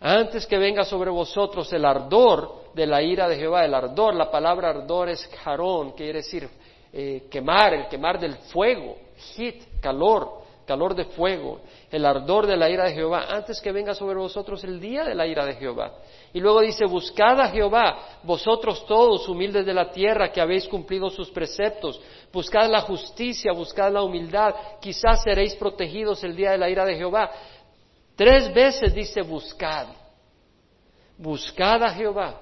[0.00, 4.30] Antes que venga sobre vosotros el ardor de la ira de Jehová, el ardor, la
[4.30, 6.48] palabra ardor es jarón, quiere decir
[6.90, 8.96] eh, quemar, el quemar del fuego,
[9.34, 10.40] hit, calor,
[10.70, 14.62] calor de fuego, el ardor de la ira de Jehová, antes que venga sobre vosotros
[14.64, 15.92] el día de la ira de Jehová.
[16.32, 21.10] Y luego dice, buscad a Jehová, vosotros todos, humildes de la tierra, que habéis cumplido
[21.10, 22.00] sus preceptos,
[22.32, 26.96] buscad la justicia, buscad la humildad, quizás seréis protegidos el día de la ira de
[26.96, 27.30] Jehová.
[28.16, 29.88] Tres veces dice buscad.
[31.16, 32.40] Buscad a Jehová,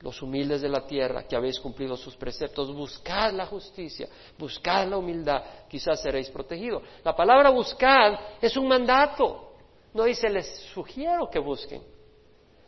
[0.00, 2.74] los humildes de la tierra, que habéis cumplido sus preceptos.
[2.74, 4.08] Buscad la justicia,
[4.38, 6.82] buscad la humildad, quizás seréis protegidos.
[7.04, 9.54] La palabra buscad es un mandato.
[9.94, 11.82] No dice les sugiero que busquen.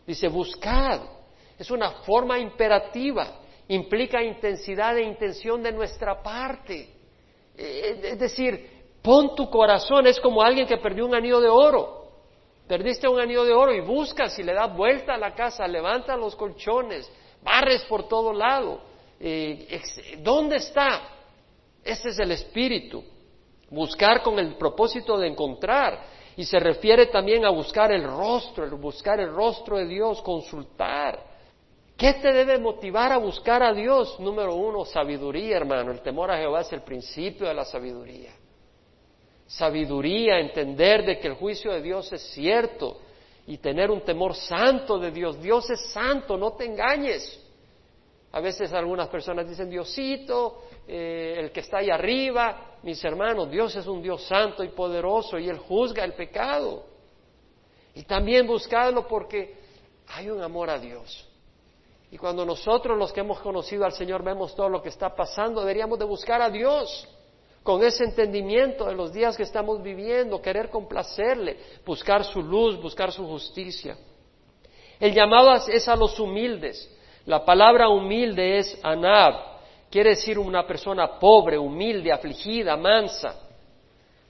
[0.07, 1.01] Dice buscad.
[1.59, 3.41] Es una forma imperativa.
[3.69, 6.91] Implica intensidad e intención de nuestra parte.
[7.57, 12.05] Eh, es decir, pon tu corazón, es como alguien que perdió un anillo de oro.
[12.67, 16.19] Perdiste un anillo de oro y buscas y le das vuelta a la casa, levantas
[16.19, 17.11] los colchones,
[17.43, 18.81] barres por todo lado.
[19.21, 19.81] Eh,
[20.19, 21.03] ¿Dónde está?
[21.83, 23.05] Ese es el espíritu.
[23.71, 26.15] Buscar con el propósito de encontrar.
[26.37, 31.34] Y se refiere también a buscar el rostro, buscar el rostro de Dios, consultar.
[31.97, 34.19] ¿Qué te debe motivar a buscar a Dios?
[34.19, 35.93] Número uno, sabiduría, hermano.
[35.93, 38.33] El temor a Jehová es el principio de la sabiduría
[39.47, 43.01] sabiduría, entender de que el juicio de Dios es cierto
[43.47, 45.41] y tener un temor santo de Dios.
[45.41, 47.41] Dios es santo, no te engañes.
[48.33, 53.77] A veces algunas personas dicen, Diosito, eh, el que está ahí arriba, mis hermanos, Dios
[53.77, 56.87] es un Dios santo y poderoso y Él juzga el pecado.
[57.95, 59.55] Y también buscarlo porque
[60.09, 61.29] hay un amor a Dios.
[62.15, 65.63] Y cuando nosotros los que hemos conocido al Señor vemos todo lo que está pasando,
[65.63, 67.09] deberíamos de buscar a Dios
[67.61, 73.11] con ese entendimiento de los días que estamos viviendo, querer complacerle, buscar su luz, buscar
[73.11, 73.97] su justicia.
[75.01, 76.89] El llamado es a los humildes.
[77.27, 79.35] La palabra humilde es anab,
[79.91, 83.41] quiere decir una persona pobre, humilde, afligida, mansa.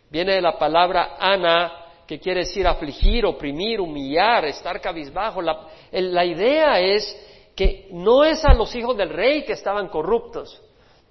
[0.09, 5.43] Viene de la palabra ana, que quiere decir afligir, oprimir, humillar, estar cabizbajo.
[5.43, 10.61] La, la idea es que no es a los hijos del rey que estaban corruptos,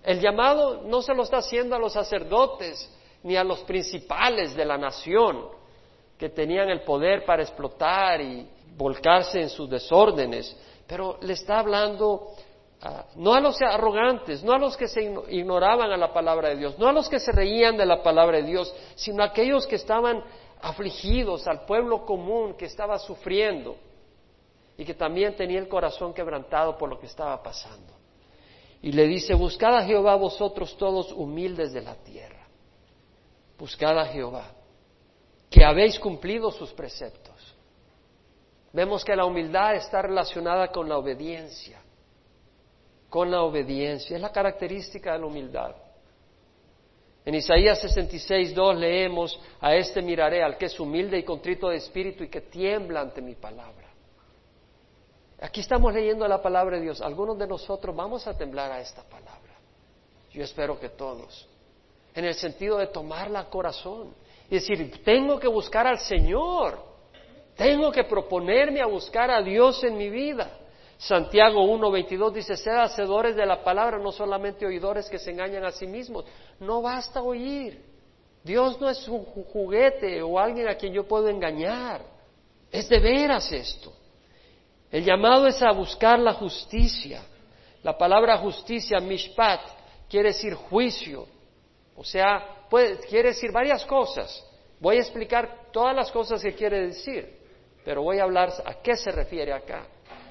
[0.03, 2.91] el llamado no se lo está haciendo a los sacerdotes
[3.23, 5.45] ni a los principales de la nación
[6.17, 12.33] que tenían el poder para explotar y volcarse en sus desórdenes, pero le está hablando
[13.15, 16.77] no a los arrogantes, no a los que se ignoraban a la palabra de Dios,
[16.77, 19.75] no a los que se reían de la palabra de Dios, sino a aquellos que
[19.75, 20.21] estaban
[20.61, 23.77] afligidos, al pueblo común que estaba sufriendo
[24.83, 27.93] y que también tenía el corazón quebrantado por lo que estaba pasando.
[28.81, 32.45] Y le dice, buscad a Jehová vosotros todos humildes de la tierra.
[33.57, 34.51] Buscad a Jehová,
[35.49, 37.55] que habéis cumplido sus preceptos.
[38.73, 41.81] Vemos que la humildad está relacionada con la obediencia.
[43.09, 44.17] Con la obediencia.
[44.17, 45.75] Es la característica de la humildad.
[47.23, 51.77] En Isaías 66, 2 leemos, a este miraré, al que es humilde y contrito de
[51.77, 53.82] espíritu y que tiembla ante mi palabra.
[55.43, 57.01] Aquí estamos leyendo la palabra de Dios.
[57.01, 59.51] Algunos de nosotros vamos a temblar a esta palabra.
[60.31, 61.49] Yo espero que todos.
[62.15, 64.13] En el sentido de tomarla a corazón
[64.49, 66.79] y decir, tengo que buscar al Señor,
[67.57, 70.49] tengo que proponerme a buscar a Dios en mi vida.
[70.97, 75.71] Santiago 1.22 dice, sed hacedores de la palabra, no solamente oidores que se engañan a
[75.71, 76.23] sí mismos.
[76.61, 77.83] No basta oír.
[78.45, 82.01] Dios no es un juguete o alguien a quien yo puedo engañar.
[82.71, 83.91] Es de veras esto.
[84.93, 87.23] El llamado es a buscar la justicia.
[87.81, 89.59] La palabra justicia, mishpat,
[90.07, 91.25] quiere decir juicio.
[91.95, 92.67] O sea,
[93.09, 94.47] quiere decir varias cosas.
[94.79, 97.27] Voy a explicar todas las cosas que quiere decir,
[97.83, 99.87] pero voy a hablar a qué se refiere acá.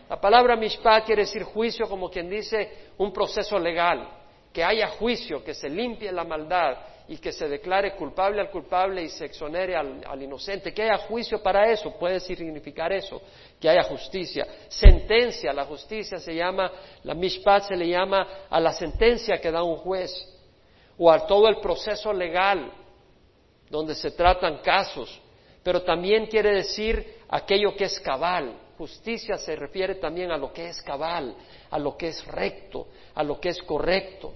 [0.09, 4.09] La palabra mishpat quiere decir juicio, como quien dice un proceso legal,
[4.53, 6.77] que haya juicio, que se limpie la maldad
[7.09, 11.43] y que se declare culpable al culpable y se exonere al, inocente, que haya juicio
[11.43, 13.21] para eso, puede significar eso,
[13.61, 14.47] que haya justicia.
[14.69, 16.71] Sentencia, la justicia se llama,
[17.03, 20.13] la mishpat se le llama a la sentencia que da un juez
[20.97, 22.73] o a todo el proceso legal
[23.69, 25.21] donde se tratan casos,
[25.63, 28.59] pero también quiere decir aquello que es cabal.
[28.79, 31.35] Justicia se refiere también a lo que es cabal,
[31.71, 34.35] a lo que es recto, a lo que es correcto.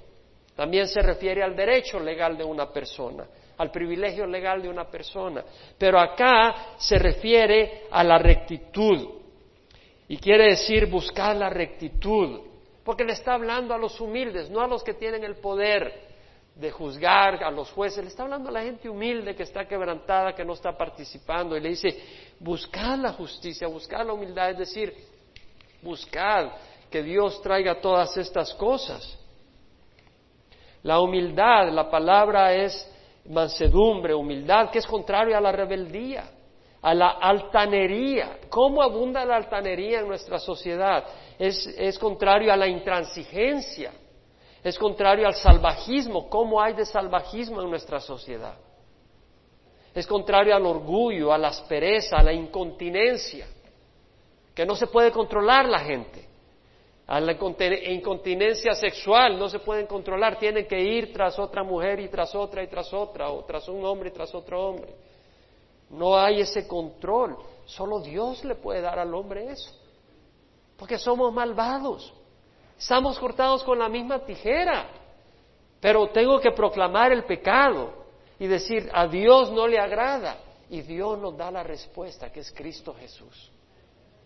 [0.56, 3.26] También se refiere al derecho legal de una persona,
[3.58, 5.44] al privilegio legal de una persona.
[5.76, 9.06] Pero acá se refiere a la rectitud.
[10.08, 12.40] Y quiere decir buscar la rectitud,
[12.82, 16.06] porque le está hablando a los humildes, no a los que tienen el poder
[16.54, 20.34] de juzgar a los jueces, le está hablando a la gente humilde que está quebrantada,
[20.34, 22.00] que no está participando, y le dice,
[22.40, 24.94] buscad la justicia, buscad la humildad, es decir,
[25.82, 26.52] buscad
[26.90, 29.18] que Dios traiga todas estas cosas.
[30.86, 32.90] La humildad, la palabra es
[33.28, 36.24] mansedumbre, humildad, que es contrario a la rebeldía,
[36.80, 38.38] a la altanería.
[38.48, 41.04] ¿Cómo abunda la altanería en nuestra sociedad?
[41.38, 43.92] Es, es contrario a la intransigencia
[44.68, 46.28] es contrario al salvajismo.
[46.28, 48.56] ¿Cómo hay de salvajismo en nuestra sociedad?
[49.94, 53.46] Es contrario al orgullo, a la aspereza, a la incontinencia,
[54.52, 56.28] que no se puede controlar la gente.
[57.08, 62.08] A la incontinencia sexual no se pueden controlar, tienen que ir tras otra mujer y
[62.08, 64.92] tras otra y tras otra, o tras un hombre y tras otro hombre.
[65.90, 69.70] No hay ese control, solo Dios le puede dar al hombre eso,
[70.76, 72.12] porque somos malvados.
[72.76, 74.90] Estamos cortados con la misma tijera,
[75.80, 77.92] pero tengo que proclamar el pecado
[78.38, 80.40] y decir, a Dios no le agrada.
[80.68, 83.52] Y Dios nos da la respuesta, que es Cristo Jesús.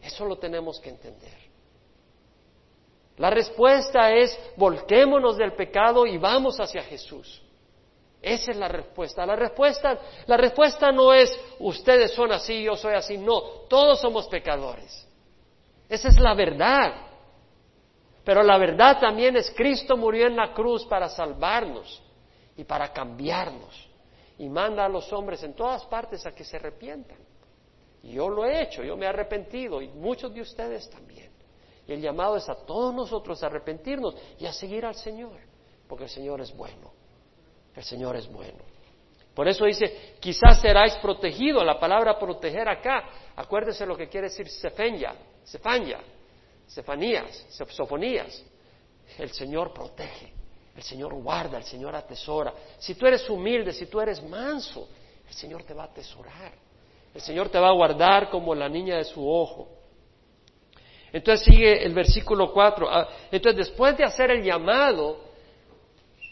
[0.01, 1.50] Eso lo tenemos que entender.
[3.21, 7.43] La respuesta es, volquémonos del pecado y vamos hacia Jesús.
[8.23, 9.27] Esa es la respuesta.
[9.27, 13.19] La respuesta, la respuesta no es, ustedes son así, yo soy así.
[13.19, 15.07] No, todos somos pecadores.
[15.87, 16.95] Esa es la verdad.
[18.25, 22.03] Pero la verdad también es Cristo murió en la cruz para salvarnos
[22.57, 23.87] y para cambiarnos.
[24.39, 27.19] Y manda a los hombres en todas partes a que se arrepientan.
[28.03, 31.30] Y yo lo he hecho, yo me he arrepentido y muchos de ustedes también.
[31.95, 35.39] El llamado es a todos nosotros a arrepentirnos y a seguir al Señor,
[35.89, 36.93] porque el Señor es bueno.
[37.75, 38.59] El Señor es bueno.
[39.35, 41.65] Por eso dice, quizás seráis protegidos.
[41.65, 45.99] La palabra proteger acá, acuérdese lo que quiere decir Sefanya, Sefanya,
[46.69, 48.45] Cefanías, Sofonías,
[49.19, 50.33] el Señor protege,
[50.77, 52.55] el Señor guarda, el Señor atesora.
[52.79, 54.89] Si tú eres humilde, si tú eres manso,
[55.27, 56.53] el Señor te va a atesorar.
[57.13, 59.80] El Señor te va a guardar como la niña de su ojo.
[61.13, 62.89] Entonces sigue el versículo 4.
[62.91, 65.25] Ah, entonces después de hacer el llamado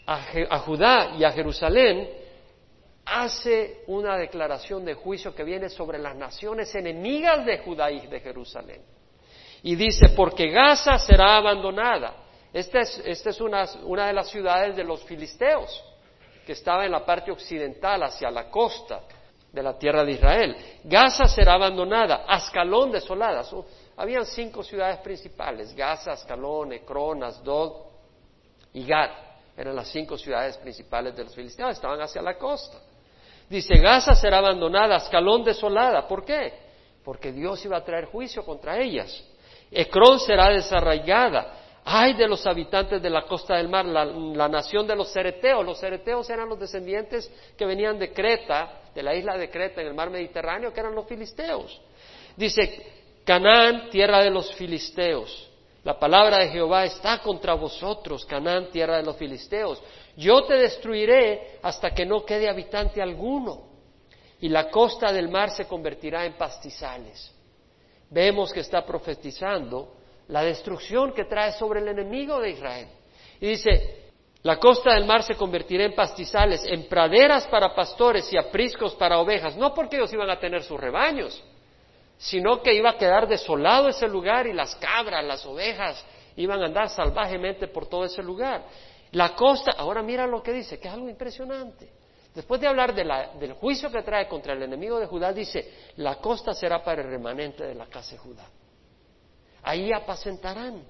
[0.05, 2.09] a, a Judá y a Jerusalén,
[3.05, 8.19] hace una declaración de juicio que viene sobre las naciones enemigas de Judá y de
[8.19, 8.81] Jerusalén.
[9.63, 12.13] Y dice, porque Gaza será abandonada.
[12.53, 15.83] Esta es, una, una, de las ciudades de los filisteos,
[16.45, 19.01] que estaba en la parte occidental, hacia la costa
[19.51, 20.55] de la tierra de Israel.
[20.83, 23.43] Gaza será abandonada, Ascalón desolada.
[23.99, 27.81] Habían cinco ciudades principales, Gaza, Ascalón, Ecrón, Asdod
[28.71, 29.09] y Gad.
[29.57, 32.79] Eran las cinco ciudades principales de los filisteos, estaban hacia la costa.
[33.49, 36.07] Dice, Gaza será abandonada, Ascalón desolada.
[36.07, 36.53] ¿Por qué?
[37.03, 39.21] Porque Dios iba a traer juicio contra ellas.
[39.69, 41.57] Ecrón será desarraigada.
[41.83, 45.65] Ay de los habitantes de la costa del mar, la, nación de los cereteos.
[45.65, 49.87] Los cereteos eran los descendientes que venían de Creta, de la isla de Creta en
[49.87, 51.81] el mar Mediterráneo, que eran los filisteos.
[52.37, 52.99] Dice,
[53.29, 55.51] Canaán, tierra de los filisteos.
[55.83, 59.79] La palabra de Jehová está contra vosotros, Canaán, tierra de los filisteos.
[60.17, 63.67] Yo te destruiré hasta que no quede habitante alguno,
[64.39, 67.35] y la costa del mar se convertirá en pastizales
[68.09, 69.93] vemos que está profetizando
[70.27, 72.87] la destrucción que trae sobre el enemigo de Israel.
[73.39, 74.11] Y dice,
[74.41, 79.19] La costa del mar se convertirá en pastizales, en praderas para pastores y apriscos para
[79.19, 81.43] ovejas, no porque ellos iban a tener sus rebaños,
[82.19, 86.05] sino que iba a quedar desolado ese lugar y las cabras, las ovejas
[86.35, 88.65] iban a andar salvajemente por todo ese lugar.
[89.13, 91.89] La costa, ahora mira lo que dice, que es algo impresionante.
[92.35, 96.53] Después de hablar del juicio que trae contra el enemigo de Judá, dice, la costa
[96.53, 98.45] será para el remanente de la casa de Judá.
[99.63, 100.83] Ahí apacentarán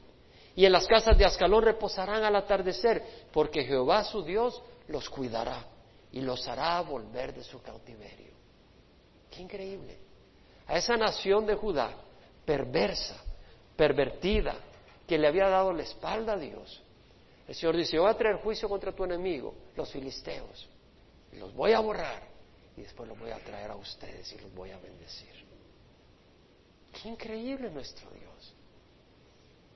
[0.56, 5.64] y en las casas de Ascalón reposarán al atardecer, porque Jehová su Dios los cuidará
[6.12, 8.34] y los hará volver de su cautiverio.
[9.30, 10.09] Qué increíble.
[10.70, 11.91] A esa nación de Judá,
[12.45, 13.22] perversa,
[13.76, 14.55] pervertida,
[15.07, 16.82] que le había dado la espalda a Dios.
[17.47, 20.70] El Señor dice, voy a traer juicio contra tu enemigo, los filisteos,
[21.34, 22.22] y los voy a borrar,
[22.78, 25.34] y después los voy a traer a ustedes y los voy a bendecir.
[27.01, 28.53] Qué increíble nuestro Dios.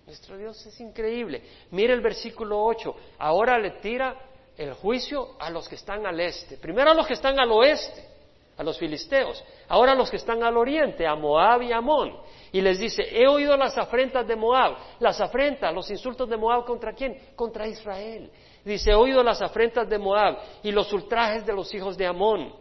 [0.06, 1.42] Nuestro Dios es increíble.
[1.72, 2.96] Mire el versículo 8.
[3.18, 4.16] Ahora le tira
[4.56, 6.58] el juicio a los que están al este.
[6.58, 8.13] Primero a los que están al oeste,
[8.58, 9.44] a los filisteos.
[9.68, 12.16] Ahora los que están al oriente, a Moab y a Amón
[12.52, 16.66] y les dice, he oído las afrentas de Moab, las afrentas, los insultos de Moab
[16.66, 17.18] contra quién?
[17.36, 18.30] Contra Israel.
[18.64, 22.54] Dice, he oído las afrentas de Moab y los ultrajes de los hijos de Amón,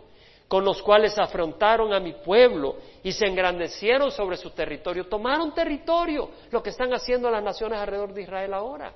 [0.48, 5.06] con los cuales afrontaron a mi pueblo y se engrandecieron sobre su territorio.
[5.06, 8.94] Tomaron territorio, lo que están haciendo las naciones alrededor de Israel ahora.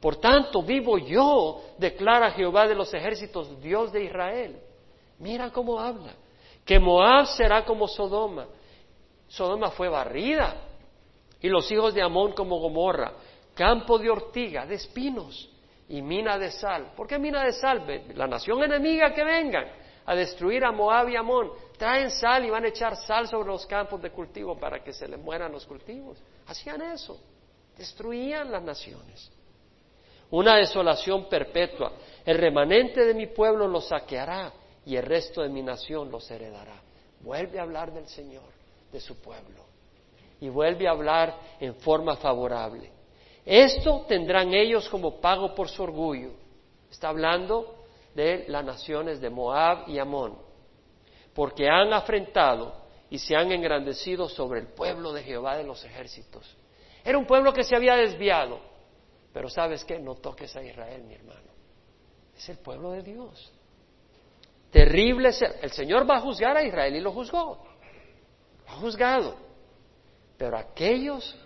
[0.00, 4.60] Por tanto, vivo yo, declara Jehová de los ejércitos, Dios de Israel.
[5.22, 6.12] Mira cómo habla,
[6.64, 8.46] que Moab será como Sodoma
[9.32, 10.56] Sodoma fue barrida
[11.40, 13.14] y los hijos de Amón como Gomorra,
[13.54, 15.48] campo de ortiga, de espinos
[15.88, 16.92] y mina de sal.
[16.94, 17.82] ¿Por qué mina de sal?
[18.14, 19.72] La nación enemiga que vengan
[20.04, 23.64] a destruir a Moab y Amón, traen sal y van a echar sal sobre los
[23.64, 26.18] campos de cultivo para que se les mueran los cultivos.
[26.46, 27.18] Hacían eso,
[27.78, 29.32] destruían las naciones.
[30.30, 31.92] Una desolación perpetua.
[32.24, 34.52] El remanente de mi pueblo los saqueará
[34.84, 36.80] y el resto de mi nación los heredará.
[37.20, 38.50] Vuelve a hablar del Señor
[38.90, 39.64] de su pueblo.
[40.40, 42.90] Y vuelve a hablar en forma favorable.
[43.44, 46.30] Esto tendrán ellos como pago por su orgullo.
[46.90, 47.76] Está hablando
[48.14, 50.36] de las naciones de Moab y Amón,
[51.32, 52.74] porque han afrentado
[53.08, 56.56] y se han engrandecido sobre el pueblo de Jehová de los ejércitos.
[57.04, 58.60] Era un pueblo que se había desviado,
[59.32, 61.50] pero sabes qué, no toques a Israel, mi hermano.
[62.36, 63.52] Es el pueblo de Dios.
[64.72, 67.72] Terrible, el Señor va a juzgar a Israel y lo juzgó
[68.72, 69.34] ha juzgado.
[70.36, 71.36] Pero aquellos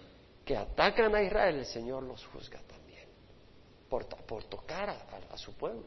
[0.45, 3.05] que atacan a Israel, el Señor los juzga también,
[3.89, 4.05] por,
[4.45, 5.87] tocar a, su pueblo.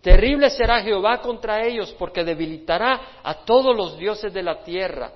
[0.00, 5.12] Terrible será Jehová contra ellos, porque debilitará a todos los dioses de la tierra,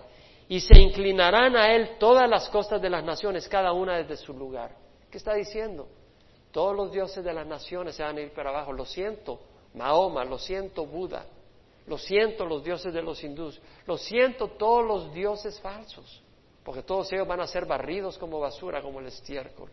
[0.49, 4.35] y se inclinarán a él todas las costas de las naciones, cada una desde su
[4.35, 4.75] lugar.
[5.11, 5.89] ¿Qué está diciendo?
[6.51, 8.73] Todos los dioses de las naciones se van a ir para abajo.
[8.73, 9.41] Lo siento,
[9.75, 11.27] Mahoma, lo siento, Buda,
[11.87, 16.23] lo siento los dioses de los hindús, lo siento todos los dioses falsos,
[16.65, 19.71] porque todos ellos van a ser barridos como basura, como el estiércol.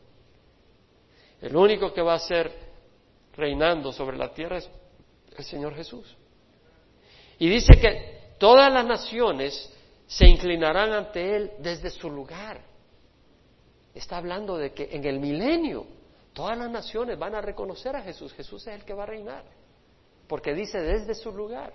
[1.41, 2.51] El único que va a ser
[3.35, 4.69] reinando sobre la tierra es
[5.37, 6.15] el Señor Jesús.
[7.37, 9.73] Y dice que todas las naciones
[10.07, 12.61] se inclinarán ante Él desde su lugar.
[13.93, 15.85] Está hablando de que en el milenio
[16.33, 18.33] todas las naciones van a reconocer a Jesús.
[18.33, 19.43] Jesús es el que va a reinar,
[20.29, 21.73] porque dice desde su lugar.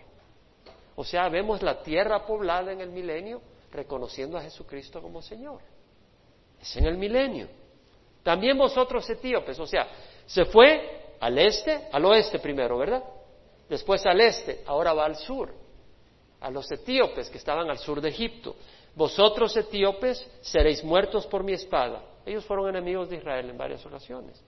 [0.94, 3.42] O sea, vemos la tierra poblada en el milenio
[3.72, 5.60] reconociendo a Jesucristo como Señor.
[6.62, 7.48] Es en el milenio.
[8.22, 9.88] También vosotros etíopes, o sea,
[10.24, 13.02] se fue al este, al oeste primero, ¿verdad?
[13.68, 15.52] Después al este, ahora va al sur,
[16.40, 18.54] a los etíopes que estaban al sur de Egipto.
[18.94, 22.04] Vosotros etíopes seréis muertos por mi espada.
[22.24, 24.40] Ellos fueron enemigos de Israel en varias ocasiones.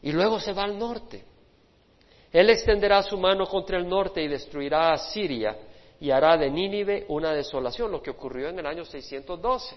[0.00, 1.33] Y luego se va al norte.
[2.34, 5.56] Él extenderá su mano contra el norte y destruirá a Siria
[6.00, 9.76] y hará de Nínive una desolación, lo que ocurrió en el año 612.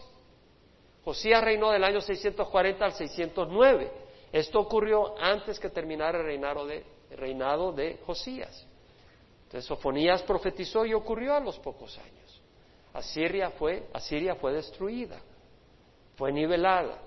[1.05, 3.91] Josías reinó del año 640 al 609.
[4.31, 6.25] Esto ocurrió antes que terminara el
[7.11, 8.67] reinado de, Josías.
[9.43, 12.41] Entonces Sofonías profetizó y ocurrió a los pocos años.
[12.91, 15.21] Asiria fue, Asiria fue destruida,
[16.15, 17.06] fue nivelada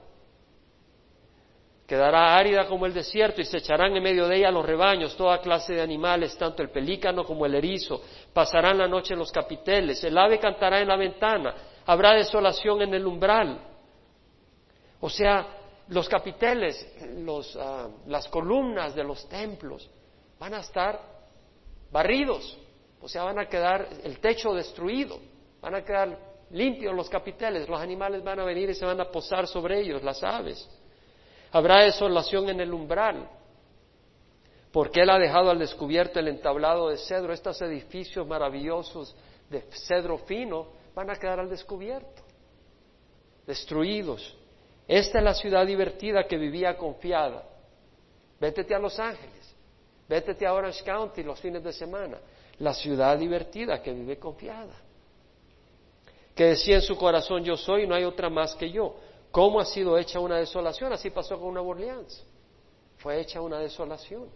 [1.90, 5.40] quedará árida como el desierto y se echarán en medio de ella los rebaños, toda
[5.40, 8.00] clase de animales, tanto el pelícano como el erizo,
[8.32, 11.52] pasarán la noche en los capiteles, el ave cantará en la ventana,
[11.84, 13.60] habrá desolación en el umbral.
[15.00, 15.44] O sea,
[15.88, 16.86] los capiteles,
[17.58, 19.90] ah, las columnas de los templos
[20.38, 20.96] van a estar
[21.90, 22.56] barridos,
[23.00, 25.18] o sea, van a quedar el techo destruido,
[25.60, 26.16] van a quedar
[26.50, 30.04] limpios los capiteles, los animales van a venir y se van a posar sobre ellos,
[30.04, 30.70] las aves.
[31.52, 33.28] Habrá desolación en el umbral,
[34.72, 37.32] porque Él ha dejado al descubierto el entablado de cedro.
[37.32, 39.16] Estos edificios maravillosos
[39.48, 42.22] de cedro fino van a quedar al descubierto,
[43.46, 44.36] destruidos.
[44.86, 47.44] Esta es la ciudad divertida que vivía confiada.
[48.40, 49.54] Vétete a Los Ángeles,
[50.08, 52.18] vétete a Orange County los fines de semana.
[52.58, 54.74] La ciudad divertida que vive confiada.
[56.34, 58.94] Que decía en su corazón, yo soy, no hay otra más que yo.
[59.30, 60.92] ¿Cómo ha sido hecha una desolación?
[60.92, 62.26] Así pasó con Nueva Orleans.
[62.96, 64.28] Fue hecha una desolación.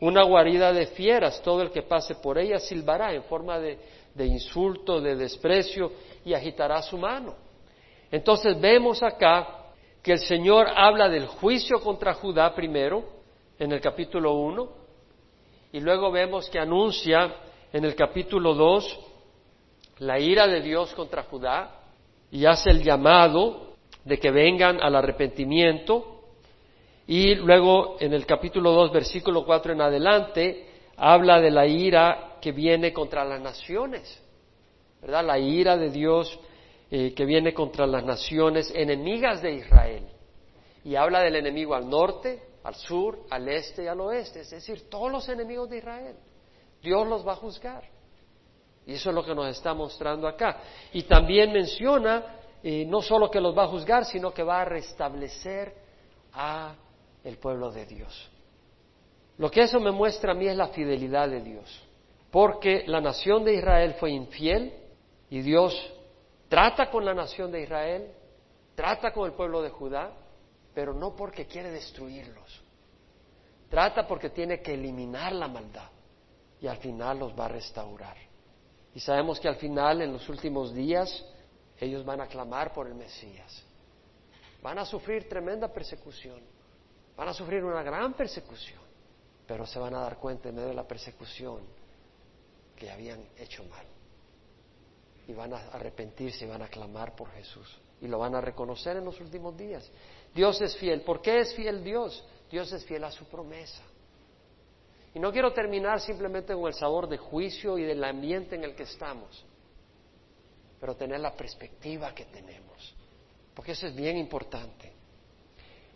[0.00, 3.78] Una guarida de fieras, todo el que pase por ella silbará en forma de,
[4.14, 5.92] de insulto, de desprecio
[6.24, 7.34] y agitará su mano.
[8.10, 9.64] Entonces vemos acá
[10.02, 13.04] que el Señor habla del juicio contra Judá primero,
[13.58, 14.68] en el capítulo 1,
[15.72, 17.34] y luego vemos que anuncia
[17.72, 19.00] en el capítulo 2
[19.98, 21.80] la ira de Dios contra Judá
[22.30, 23.73] y hace el llamado
[24.04, 26.22] de que vengan al arrepentimiento.
[27.06, 32.52] Y luego en el capítulo 2, versículo 4 en adelante, habla de la ira que
[32.52, 34.22] viene contra las naciones,
[35.00, 35.24] ¿verdad?
[35.24, 36.38] La ira de Dios
[36.90, 40.06] eh, que viene contra las naciones enemigas de Israel.
[40.84, 44.88] Y habla del enemigo al norte, al sur, al este y al oeste, es decir,
[44.88, 46.16] todos los enemigos de Israel.
[46.82, 47.82] Dios los va a juzgar.
[48.86, 50.60] Y eso es lo que nos está mostrando acá.
[50.92, 52.22] Y también menciona
[52.64, 55.72] eh, no solo que los va a juzgar, sino que va a restablecer
[56.32, 56.74] a
[57.22, 58.30] el pueblo de Dios.
[59.38, 61.82] Lo que eso me muestra a mí es la fidelidad de Dios,
[62.32, 64.72] porque la nación de Israel fue infiel
[65.30, 65.94] y Dios
[66.54, 68.12] Trata con la nación de Israel,
[68.76, 70.12] trata con el pueblo de Judá,
[70.72, 72.62] pero no porque quiere destruirlos.
[73.68, 75.90] Trata porque tiene que eliminar la maldad
[76.60, 78.16] y al final los va a restaurar.
[78.94, 81.26] Y sabemos que al final, en los últimos días,
[81.80, 83.64] ellos van a clamar por el Mesías.
[84.62, 86.40] Van a sufrir tremenda persecución,
[87.16, 88.80] van a sufrir una gran persecución,
[89.46, 91.62] pero se van a dar cuenta en medio de la persecución
[92.74, 93.86] que habían hecho mal
[95.26, 98.96] y van a arrepentirse y van a clamar por Jesús y lo van a reconocer
[98.96, 99.90] en los últimos días.
[100.34, 101.02] Dios es fiel.
[101.02, 102.24] ¿Por qué es fiel Dios?
[102.50, 103.82] Dios es fiel a su promesa.
[105.14, 108.74] Y no quiero terminar simplemente con el sabor de juicio y del ambiente en el
[108.74, 109.44] que estamos,
[110.84, 112.94] pero tener la perspectiva que tenemos,
[113.54, 114.92] porque eso es bien importante.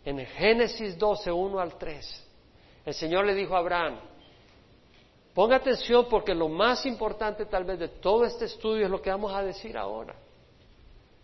[0.03, 2.27] En Génesis 12, 1 al 3,
[2.87, 3.99] el Señor le dijo a Abraham,
[5.31, 9.11] Ponga atención porque lo más importante tal vez de todo este estudio es lo que
[9.11, 10.15] vamos a decir ahora.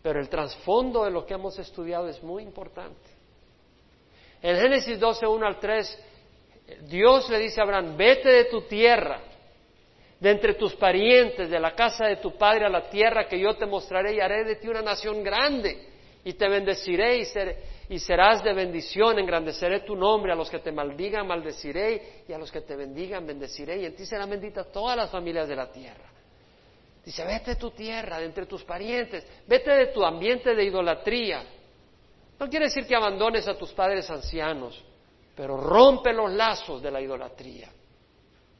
[0.03, 3.09] Pero el trasfondo de lo que hemos estudiado es muy importante.
[4.43, 6.03] En Génesis 12, 1 al 3,
[6.83, 9.21] Dios le dice a Abraham, vete de tu tierra,
[10.25, 13.53] de entre tus parientes, de la casa de tu padre a la tierra que yo
[13.53, 15.87] te mostraré y haré de ti una nación grande
[16.23, 17.19] y te bendeciré
[17.89, 22.39] y serás de bendición, engrandeceré tu nombre, a los que te maldigan maldeciré y a
[22.39, 25.71] los que te bendigan bendeciré y en ti serán benditas todas las familias de la
[25.71, 26.09] tierra.
[27.05, 31.43] Dice, vete de tu tierra, de entre tus parientes, vete de tu ambiente de idolatría.
[32.39, 34.83] No quiere decir que abandones a tus padres ancianos,
[35.35, 37.69] pero rompe los lazos de la idolatría.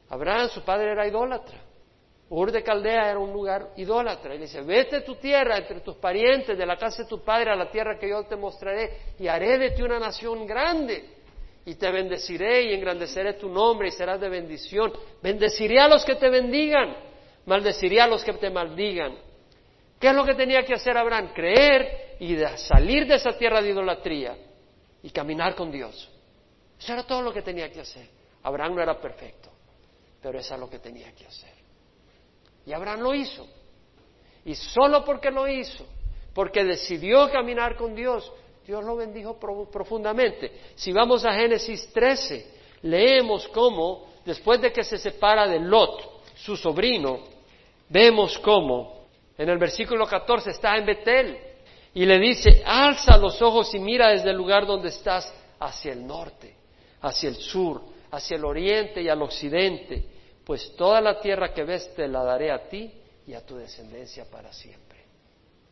[0.08, 1.58] Abraham, su padre era idólatra.
[2.28, 4.34] Ur de Caldea era un lugar idólatra.
[4.34, 7.50] Y dice, vete a tu tierra, entre tus parientes, de la casa de tu padre,
[7.50, 11.14] a la tierra que yo te mostraré, y haré de ti una nación grande.
[11.64, 14.92] Y te bendeciré y engrandeceré tu nombre y serás de bendición.
[15.22, 16.96] Bendeciré a los que te bendigan,
[17.44, 19.16] maldeciré a los que te maldigan.
[19.98, 21.32] ¿Qué es lo que tenía que hacer Abraham?
[21.34, 24.36] Creer y salir de esa tierra de idolatría
[25.02, 26.08] y caminar con Dios.
[26.78, 28.06] Eso era todo lo que tenía que hacer.
[28.42, 29.45] Abraham no era perfecto,
[30.20, 31.54] pero eso es lo que tenía que hacer.
[32.64, 33.46] Y Abraham lo hizo.
[34.44, 35.84] Y solo porque lo hizo,
[36.34, 38.32] porque decidió caminar con Dios,
[38.66, 40.52] Dios lo bendijo profundamente.
[40.74, 46.56] Si vamos a Génesis 13, leemos cómo, después de que se separa de Lot, su
[46.56, 47.20] sobrino,
[47.88, 49.06] vemos cómo
[49.38, 51.38] en el versículo 14 está en Betel
[51.94, 56.06] y le dice, alza los ojos y mira desde el lugar donde estás hacia el
[56.06, 56.54] norte,
[57.00, 57.82] hacia el sur,
[58.16, 62.52] hacia el oriente y al occidente pues toda la tierra que ves te la daré
[62.52, 65.00] a ti y a tu descendencia para siempre.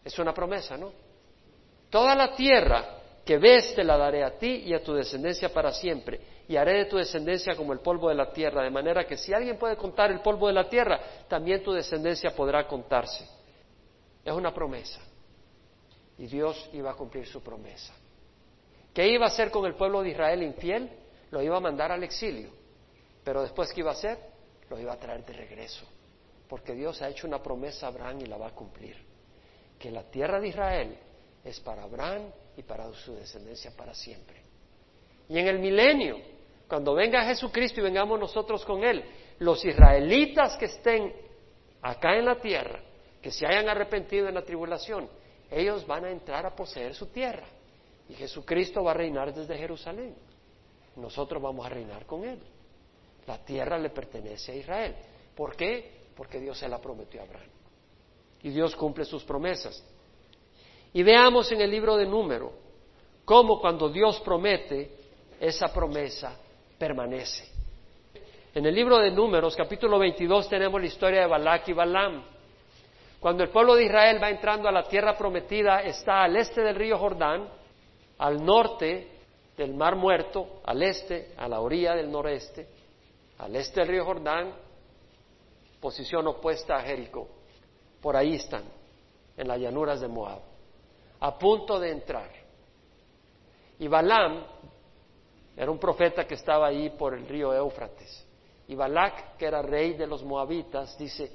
[0.04, 0.92] Es una promesa, ¿no?
[1.88, 5.72] Toda la tierra que ves te la daré a ti y a tu descendencia para
[5.72, 9.16] siempre, y haré de tu descendencia como el polvo de la tierra, de manera que
[9.16, 13.24] si alguien puede contar el polvo de la tierra, también tu descendencia podrá contarse.
[14.24, 15.00] Es una promesa.
[16.18, 17.94] Y Dios iba a cumplir su promesa.
[18.92, 20.90] ¿Qué iba a hacer con el pueblo de Israel infiel?
[21.30, 22.50] Lo iba a mandar al exilio.
[23.24, 24.34] Pero después, ¿qué iba a hacer?
[24.70, 25.84] lo iba a traer de regreso,
[26.48, 28.96] porque Dios ha hecho una promesa a Abraham y la va a cumplir,
[29.78, 30.96] que la tierra de Israel
[31.44, 34.42] es para Abraham y para su descendencia para siempre.
[35.28, 36.18] Y en el milenio,
[36.68, 39.04] cuando venga Jesucristo y vengamos nosotros con Él,
[39.38, 41.12] los israelitas que estén
[41.82, 42.80] acá en la tierra,
[43.20, 45.08] que se hayan arrepentido en la tribulación,
[45.50, 47.46] ellos van a entrar a poseer su tierra.
[48.08, 50.14] Y Jesucristo va a reinar desde Jerusalén.
[50.96, 52.38] Nosotros vamos a reinar con Él.
[53.26, 54.94] La tierra le pertenece a Israel.
[55.34, 56.08] ¿Por qué?
[56.16, 57.48] Porque Dios se la prometió a Abraham.
[58.42, 59.82] Y Dios cumple sus promesas.
[60.92, 62.52] Y veamos en el libro de Número
[63.24, 64.90] cómo cuando Dios promete,
[65.40, 66.38] esa promesa
[66.78, 67.48] permanece.
[68.54, 72.22] En el libro de Números, capítulo 22, tenemos la historia de Balac y Balaam.
[73.18, 76.76] Cuando el pueblo de Israel va entrando a la tierra prometida, está al este del
[76.76, 77.48] río Jordán,
[78.18, 79.13] al norte
[79.56, 82.66] del Mar Muerto, al este, a la orilla del noreste,
[83.38, 84.52] al este del río Jordán,
[85.80, 87.28] posición opuesta a Jericó.
[88.00, 88.64] Por ahí están,
[89.36, 90.40] en las llanuras de Moab,
[91.20, 92.30] a punto de entrar.
[93.78, 94.44] Y Balaam
[95.56, 98.26] era un profeta que estaba ahí por el río Éufrates.
[98.66, 101.30] Y Balac, que era rey de los moabitas, dice,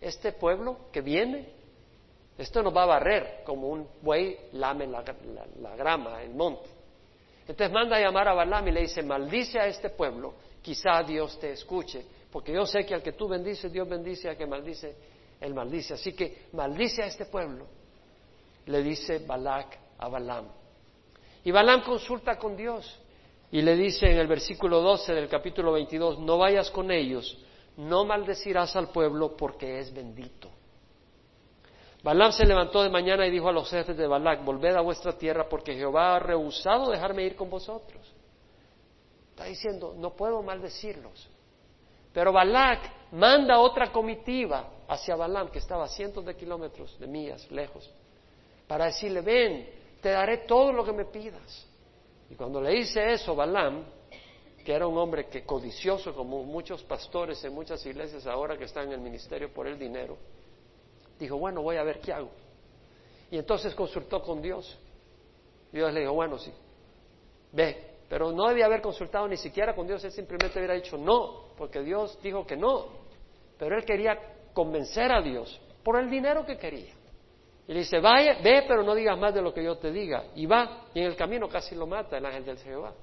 [0.00, 1.52] este pueblo que viene,
[2.36, 5.02] esto nos va a barrer como un buey lame la,
[5.60, 6.68] la grama, el monte.
[7.48, 11.40] Entonces manda a llamar a Balaam y le dice, maldice a este pueblo, quizá Dios
[11.40, 14.94] te escuche, porque yo sé que al que tú bendices, Dios bendice, al que maldice,
[15.40, 15.94] Él maldice.
[15.94, 17.66] Así que maldice a este pueblo,
[18.66, 20.46] le dice Balac a Balaam.
[21.42, 23.00] Y Balaam consulta con Dios
[23.50, 27.42] y le dice en el versículo 12 del capítulo 22, no vayas con ellos,
[27.78, 30.50] no maldecirás al pueblo porque es bendito.
[32.08, 35.12] Balaam se levantó de mañana y dijo a los jefes de Balac, volved a vuestra
[35.12, 38.00] tierra porque Jehová ha rehusado dejarme ir con vosotros.
[39.28, 41.28] Está diciendo, no puedo maldecirlos.
[42.14, 47.50] Pero Balac manda otra comitiva hacia Balaam, que estaba a cientos de kilómetros de millas
[47.50, 47.92] lejos,
[48.66, 49.68] para decirle, ven,
[50.00, 51.68] te daré todo lo que me pidas.
[52.30, 53.84] Y cuando le dice eso, Balaam,
[54.64, 58.86] que era un hombre que codicioso, como muchos pastores en muchas iglesias ahora que están
[58.86, 60.16] en el ministerio por el dinero,
[61.18, 62.30] dijo, bueno, voy a ver qué hago.
[63.30, 64.78] Y entonces consultó con Dios.
[65.72, 66.52] Dios le dijo, bueno, sí,
[67.52, 67.86] ve.
[68.08, 71.82] Pero no debía haber consultado ni siquiera con Dios, él simplemente hubiera dicho no, porque
[71.82, 72.86] Dios dijo que no.
[73.58, 74.18] Pero él quería
[74.54, 76.94] convencer a Dios por el dinero que quería.
[77.66, 80.24] Y le dice, vaya, ve, pero no digas más de lo que yo te diga.
[80.34, 82.94] Y va, y en el camino casi lo mata el ángel del Jehová.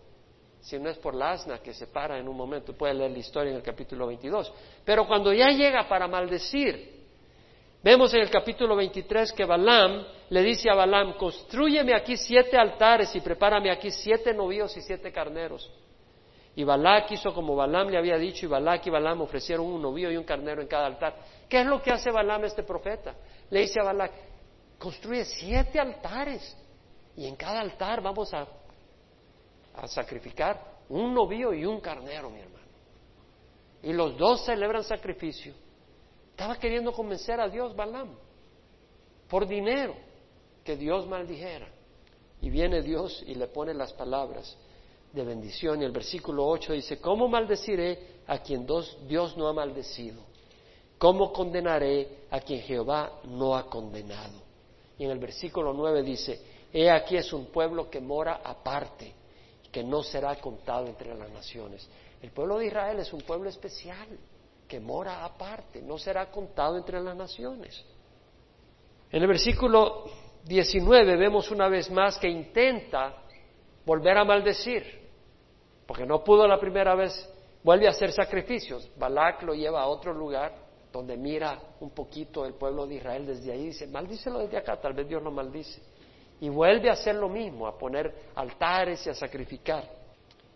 [0.60, 3.20] Si no es por la asna que se para en un momento, puede leer la
[3.20, 4.52] historia en el capítulo 22.
[4.84, 6.95] Pero cuando ya llega para maldecir,
[7.86, 13.16] Vemos en el capítulo 23 que Balaam le dice a Balaam, construyeme aquí siete altares
[13.16, 15.72] y prepárame aquí siete novíos y siete carneros.
[16.56, 20.12] Y Balac hizo como Balaam le había dicho, y Balac y Balaam ofrecieron un novío
[20.12, 21.16] y un carnero en cada altar.
[21.48, 23.14] ¿Qué es lo que hace Balaam este profeta?
[23.52, 24.14] Le dice a Balac,
[24.80, 26.58] construye siete altares
[27.16, 28.48] y en cada altar vamos a,
[29.76, 30.60] a sacrificar
[30.90, 32.66] un novío y un carnero, mi hermano.
[33.84, 35.54] Y los dos celebran sacrificio
[36.36, 38.10] estaba queriendo convencer a Dios Balaam
[39.30, 39.96] por dinero
[40.66, 41.70] que Dios maldijera.
[42.42, 44.58] Y viene Dios y le pone las palabras
[45.14, 45.82] de bendición.
[45.82, 48.68] Y el versículo 8 dice, ¿cómo maldeciré a quien
[49.08, 50.24] Dios no ha maldecido?
[50.98, 54.44] ¿Cómo condenaré a quien Jehová no ha condenado?
[55.00, 56.42] Y en el versículo 9 dice,
[56.74, 59.14] He aquí es un pueblo que mora aparte,
[59.72, 61.88] que no será contado entre las naciones.
[62.22, 64.10] El pueblo de Israel es un pueblo especial
[64.68, 67.84] que mora aparte, no será contado entre las naciones.
[69.12, 70.06] En el versículo
[70.46, 73.16] 19 vemos una vez más que intenta
[73.86, 74.84] volver a maldecir,
[75.86, 77.30] porque no pudo la primera vez,
[77.64, 78.90] vuelve a hacer sacrificios.
[78.98, 83.52] Balak lo lleva a otro lugar donde mira un poquito el pueblo de Israel desde
[83.52, 85.82] ahí y dice, maldícelo desde acá, tal vez Dios lo maldice.
[86.40, 89.84] Y vuelve a hacer lo mismo, a poner altares y a sacrificar.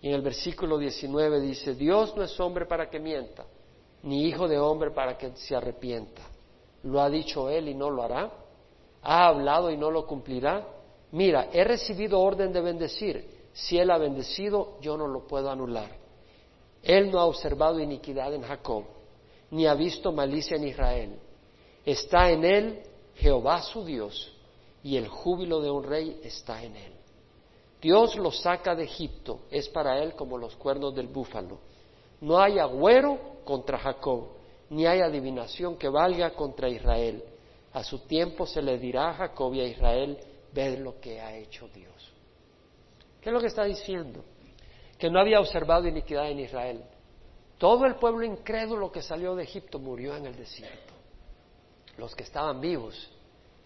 [0.01, 3.45] Y en el versículo 19 dice, Dios no es hombre para que mienta,
[4.03, 6.21] ni hijo de hombre para que se arrepienta.
[6.83, 8.31] ¿Lo ha dicho él y no lo hará?
[9.01, 10.65] ¿Ha hablado y no lo cumplirá?
[11.11, 13.39] Mira, he recibido orden de bendecir.
[13.51, 15.89] Si él ha bendecido, yo no lo puedo anular.
[16.83, 18.85] Él no ha observado iniquidad en Jacob,
[19.51, 21.19] ni ha visto malicia en Israel.
[21.85, 22.83] Está en él
[23.15, 24.33] Jehová su Dios,
[24.81, 26.93] y el júbilo de un rey está en él.
[27.81, 31.59] Dios lo saca de Egipto, es para él como los cuernos del búfalo.
[32.21, 34.29] No hay agüero contra Jacob,
[34.69, 37.23] ni hay adivinación que valga contra Israel.
[37.73, 40.17] A su tiempo se le dirá a Jacob y a Israel,
[40.53, 42.13] ved lo que ha hecho Dios.
[43.21, 44.23] ¿Qué es lo que está diciendo?
[44.97, 46.83] Que no había observado iniquidad en Israel.
[47.57, 50.93] Todo el pueblo incrédulo que salió de Egipto murió en el desierto.
[51.97, 53.11] Los que estaban vivos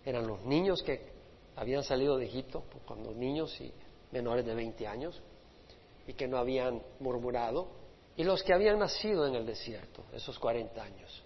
[0.06, 1.14] eran los niños que
[1.56, 3.72] habían salido de Egipto, cuando niños y
[4.12, 5.22] menores de 20 años,
[6.08, 7.68] y que no habían murmurado,
[8.16, 11.24] y los que habían nacido en el desierto, esos 40 años.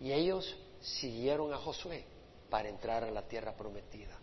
[0.00, 2.04] Y ellos siguieron a Josué
[2.50, 4.18] para entrar a la tierra prometida.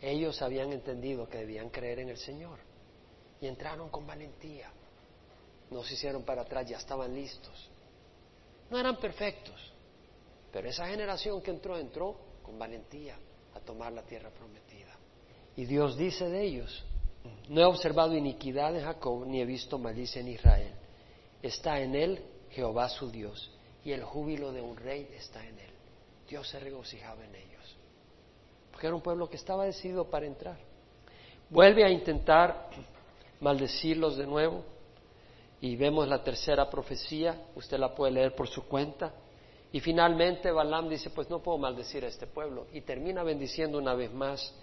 [0.00, 2.58] Ellos habían entendido que debían creer en el Señor
[3.40, 4.70] y entraron con valentía.
[5.70, 7.70] No se hicieron para atrás, ya estaban listos.
[8.70, 9.72] No eran perfectos,
[10.52, 13.16] pero esa generación que entró, entró con valentía
[13.54, 14.94] a tomar la tierra prometida.
[15.56, 16.84] Y Dios dice de ellos,
[17.48, 20.72] no he observado iniquidad en Jacob, ni he visto malicia en Israel.
[21.42, 23.50] Está en él Jehová su Dios,
[23.84, 25.70] y el júbilo de un rey está en él.
[26.28, 27.76] Dios se regocijaba en ellos,
[28.70, 30.58] porque era un pueblo que estaba decidido para entrar.
[31.50, 32.68] Vuelve a intentar
[33.40, 34.64] maldecirlos de nuevo,
[35.60, 39.12] y vemos la tercera profecía, usted la puede leer por su cuenta.
[39.72, 42.66] Y finalmente Balaam dice, pues no puedo maldecir a este pueblo.
[42.72, 44.54] Y termina bendiciendo una vez más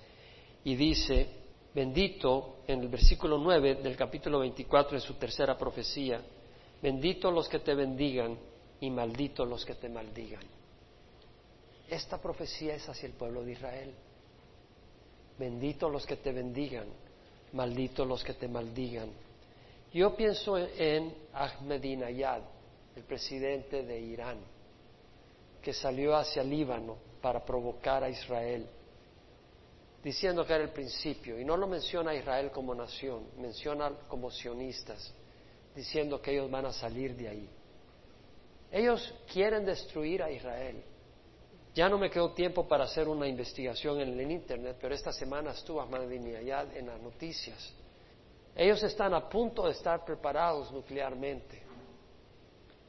[0.63, 1.29] y dice,
[1.73, 6.21] bendito en el versículo 9 del capítulo 24 de su tercera profecía,
[6.81, 8.37] bendito los que te bendigan
[8.79, 10.43] y maldito los que te maldigan.
[11.89, 13.93] Esta profecía es hacia el pueblo de Israel.
[15.37, 16.87] Bendito los que te bendigan,
[17.53, 19.09] maldito los que te maldigan.
[19.91, 22.41] Yo pienso en Ahmadinejad,
[22.95, 24.37] el presidente de Irán,
[25.61, 28.67] que salió hacia Líbano para provocar a Israel,
[30.03, 34.29] diciendo que era el principio, y no lo menciona a Israel como nación, menciona como
[34.29, 35.13] sionistas,
[35.73, 37.49] diciendo que ellos van a salir de ahí.
[38.71, 40.83] Ellos quieren destruir a Israel.
[41.73, 45.81] Ya no me quedó tiempo para hacer una investigación en Internet, pero esta semana estuvo
[45.81, 47.73] Ahmadinejad en las noticias
[48.55, 51.61] ellos están a punto de estar preparados nuclearmente.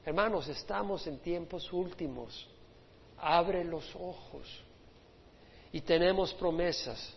[0.04, 2.46] Hermanos, estamos en tiempos últimos.
[3.16, 4.62] Abre los ojos.
[5.74, 7.12] Y tenemos promesas.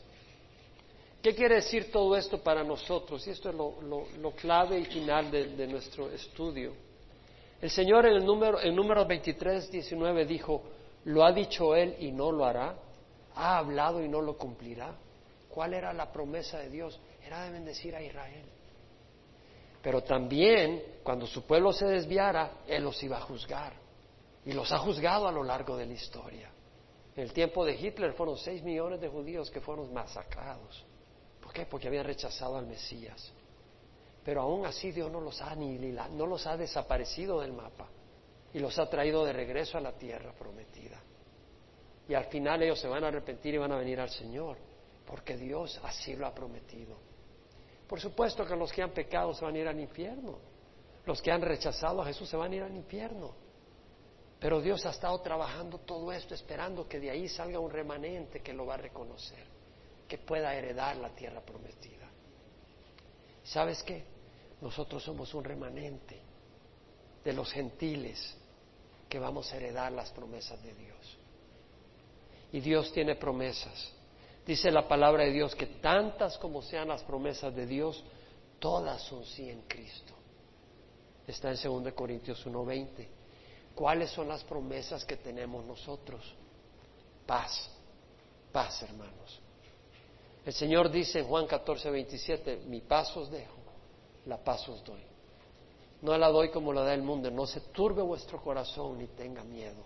[1.21, 3.27] ¿Qué quiere decir todo esto para nosotros?
[3.27, 6.73] Y esto es lo, clave y final de, nuestro estudio.
[7.61, 10.63] El Señor en el número, en número 23, 19 dijo,
[11.05, 12.75] lo ha dicho Él y no lo hará.
[13.35, 14.91] Ha hablado y no lo cumplirá.
[15.49, 16.99] ¿Cuál era la promesa de Dios?
[17.23, 18.45] era de bendecir a Israel.
[19.83, 23.73] Pero también, cuando su pueblo se desviara, Él los iba a juzgar.
[24.45, 26.49] Y los ha juzgado a lo largo de la historia.
[27.17, 30.85] En el tiempo de Hitler fueron seis millones de judíos que fueron masacrados.
[31.41, 31.65] ¿Por qué?
[31.65, 33.33] Porque habían rechazado al Mesías.
[34.23, 37.87] Pero aún así Dios no los ha no los ha desaparecido del mapa
[38.53, 41.01] y los ha traído de regreso a la tierra prometida.
[42.07, 44.57] Y al final ellos se van a arrepentir y van a venir al Señor,
[45.03, 46.97] porque Dios así lo ha prometido.
[47.87, 50.37] Por supuesto que los que han pecado se van a ir al infierno.
[51.03, 53.46] Los que han rechazado a Jesús se van a ir al infierno.
[54.39, 58.53] Pero Dios ha estado trabajando todo esto esperando que de ahí salga un remanente que
[58.53, 59.43] lo va a reconocer,
[60.07, 62.07] que pueda heredar la tierra prometida.
[63.43, 64.03] ¿Sabes qué?
[64.61, 66.19] Nosotros somos un remanente
[67.23, 68.35] de los gentiles
[69.09, 71.17] que vamos a heredar las promesas de Dios.
[72.51, 73.93] Y Dios tiene promesas.
[74.45, 78.03] Dice la palabra de Dios que tantas como sean las promesas de Dios,
[78.59, 80.13] todas son sí en Cristo.
[81.25, 83.16] Está en 2 Corintios 1:20.
[83.77, 86.33] ¿Cuáles son las promesas que tenemos nosotros?
[87.27, 87.69] Paz,
[88.51, 89.39] paz hermanos.
[90.43, 93.53] El Señor dice en Juan 14:27, mi paz os dejo,
[94.25, 95.03] la paz os doy.
[96.01, 99.43] No la doy como la da el mundo, no se turbe vuestro corazón ni tenga
[99.43, 99.83] miedo.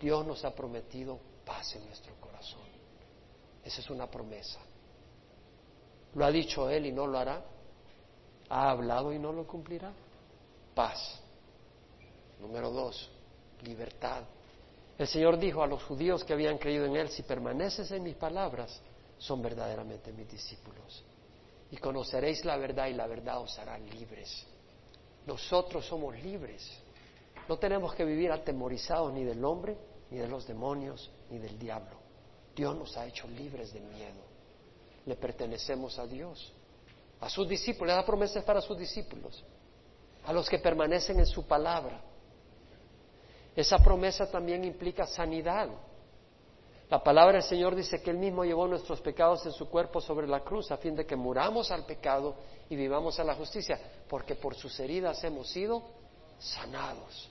[0.00, 2.62] Dios nos ha prometido paz en nuestro corazón.
[3.62, 4.58] Esa es una promesa.
[6.14, 7.44] Lo ha dicho Él y no lo hará.
[8.48, 9.92] Ha hablado y no lo cumplirá.
[10.74, 11.21] Paz.
[12.42, 13.08] Número dos,
[13.62, 14.24] libertad.
[14.98, 18.16] El Señor dijo a los judíos que habían creído en Él, si permaneces en mis
[18.16, 18.80] palabras,
[19.16, 21.04] son verdaderamente mis discípulos.
[21.70, 24.44] Y conoceréis la verdad y la verdad os hará libres.
[25.24, 26.68] Nosotros somos libres.
[27.48, 29.78] No tenemos que vivir atemorizados ni del hombre,
[30.10, 31.96] ni de los demonios, ni del diablo.
[32.56, 34.20] Dios nos ha hecho libres de miedo.
[35.06, 36.52] Le pertenecemos a Dios.
[37.20, 39.44] A sus discípulos, da promesas para sus discípulos.
[40.24, 42.02] A los que permanecen en su palabra.
[43.54, 45.68] Esa promesa también implica sanidad.
[46.88, 50.26] La palabra del Señor dice que Él mismo llevó nuestros pecados en su cuerpo sobre
[50.26, 52.36] la cruz a fin de que muramos al pecado
[52.68, 53.78] y vivamos a la justicia,
[54.08, 55.82] porque por sus heridas hemos sido
[56.38, 57.30] sanados.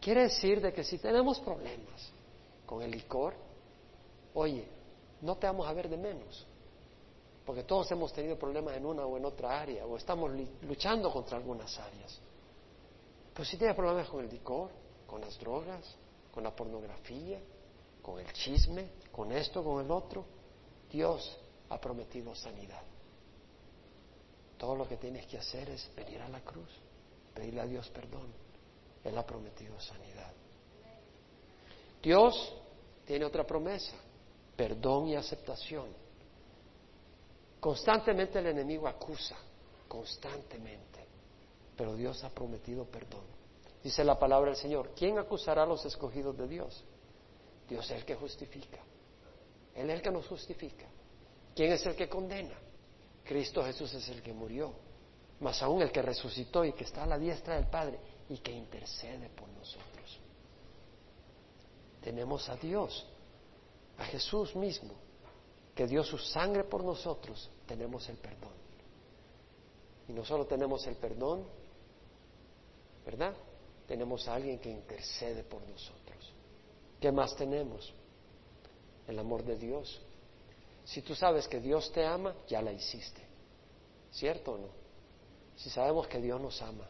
[0.00, 2.12] Quiere decir de que si tenemos problemas
[2.64, 3.34] con el licor,
[4.34, 4.64] Oye,
[5.22, 6.46] no te vamos a ver de menos,
[7.44, 10.30] porque todos hemos tenido problemas en una o en otra área, o estamos
[10.62, 12.20] luchando contra algunas áreas.
[13.32, 14.70] Pero si tienes problemas con el licor,
[15.10, 15.96] con las drogas,
[16.32, 17.40] con la pornografía,
[18.00, 20.24] con el chisme, con esto, con el otro,
[20.88, 21.36] Dios
[21.68, 22.82] ha prometido sanidad.
[24.56, 26.70] Todo lo que tienes que hacer es venir a la cruz,
[27.34, 28.32] pedirle a Dios perdón.
[29.02, 30.32] Él ha prometido sanidad.
[32.00, 32.54] Dios
[33.04, 33.96] tiene otra promesa,
[34.54, 35.88] perdón y aceptación.
[37.58, 39.36] Constantemente el enemigo acusa,
[39.88, 41.04] constantemente,
[41.76, 43.39] pero Dios ha prometido perdón.
[43.82, 46.84] Dice la palabra del Señor, ¿quién acusará a los escogidos de Dios?
[47.68, 48.78] Dios es el que justifica.
[49.74, 50.86] Él es el que nos justifica.
[51.54, 52.58] ¿Quién es el que condena?
[53.24, 54.72] Cristo Jesús es el que murió,
[55.40, 58.52] más aún el que resucitó y que está a la diestra del Padre y que
[58.52, 60.20] intercede por nosotros.
[62.02, 63.06] Tenemos a Dios,
[63.98, 64.94] a Jesús mismo,
[65.74, 68.52] que dio su sangre por nosotros, tenemos el perdón.
[70.08, 71.44] Y no solo tenemos el perdón,
[73.06, 73.34] ¿verdad?
[73.90, 76.32] Tenemos a alguien que intercede por nosotros.
[77.00, 77.92] ¿Qué más tenemos?
[79.08, 80.00] El amor de Dios.
[80.84, 83.20] Si tú sabes que Dios te ama, ya la hiciste.
[84.12, 84.68] ¿Cierto o no?
[85.56, 86.88] Si sabemos que Dios nos ama,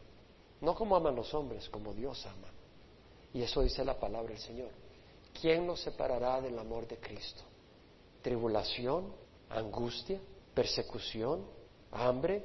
[0.61, 2.49] no como aman los hombres, como Dios ama.
[3.33, 4.69] Y eso dice la palabra del Señor.
[5.41, 7.41] ¿Quién nos separará del amor de Cristo?
[8.21, 9.11] ¿Tribulación?
[9.49, 10.19] ¿Angustia?
[10.53, 11.47] ¿Persecución?
[11.91, 12.43] ¿Hambre?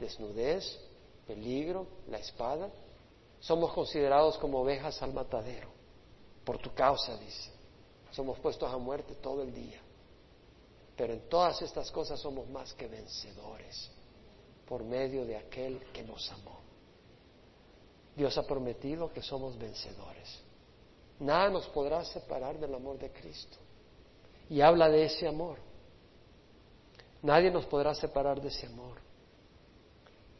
[0.00, 0.80] ¿Desnudez?
[1.26, 1.86] ¿Peligro?
[2.08, 2.70] ¿La espada?
[3.40, 5.68] Somos considerados como ovejas al matadero.
[6.44, 7.52] Por tu causa, dice.
[8.10, 9.80] Somos puestos a muerte todo el día.
[10.96, 13.90] Pero en todas estas cosas somos más que vencedores
[14.66, 16.58] por medio de aquel que nos amó.
[18.16, 20.42] Dios ha prometido que somos vencedores.
[21.20, 23.56] Nada nos podrá separar del amor de Cristo.
[24.50, 25.58] Y habla de ese amor.
[27.22, 28.98] Nadie nos podrá separar de ese amor.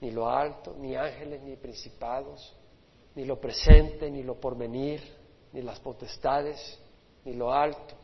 [0.01, 2.55] Ni lo alto, ni ángeles, ni principados,
[3.19, 5.03] ni lo presente, ni lo porvenir,
[5.53, 6.79] ni las potestades,
[7.25, 7.97] ni lo alto,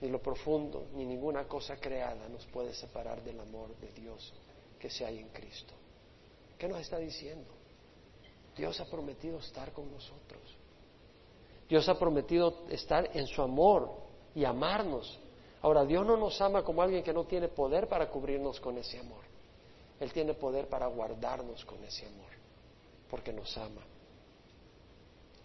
[0.00, 4.32] ni lo profundo, ni ninguna cosa creada nos puede separar del amor de Dios
[4.78, 5.74] que se hay en Cristo.
[6.56, 7.50] ¿Qué nos está diciendo?
[8.56, 10.40] Dios ha prometido estar con nosotros.
[11.68, 13.92] Dios ha prometido estar en su amor
[14.34, 15.20] y amarnos.
[15.60, 19.00] Ahora, Dios no nos ama como alguien que no tiene poder para cubrirnos con ese
[19.00, 19.24] amor.
[20.00, 22.30] Él tiene poder para guardarnos con ese amor,
[23.10, 23.82] porque nos ama.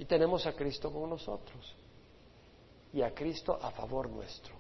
[0.02, 1.76] Y tenemos a Cristo con nosotros
[2.92, 4.56] y a Cristo a favor nuestro.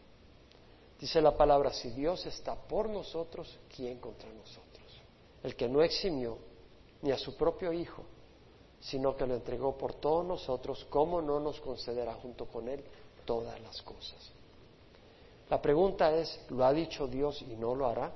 [1.00, 5.02] Dice la palabra, si Dios está por nosotros, ¿quién contra nosotros?
[5.42, 6.38] El que no eximió
[7.02, 8.04] ni a su propio Hijo,
[8.82, 12.84] sino que lo entregó por todos nosotros, ¿cómo no nos concederá junto con Él
[13.26, 14.32] todas las cosas?
[15.50, 18.12] La pregunta es, ¿lo ha dicho Dios y no lo hará?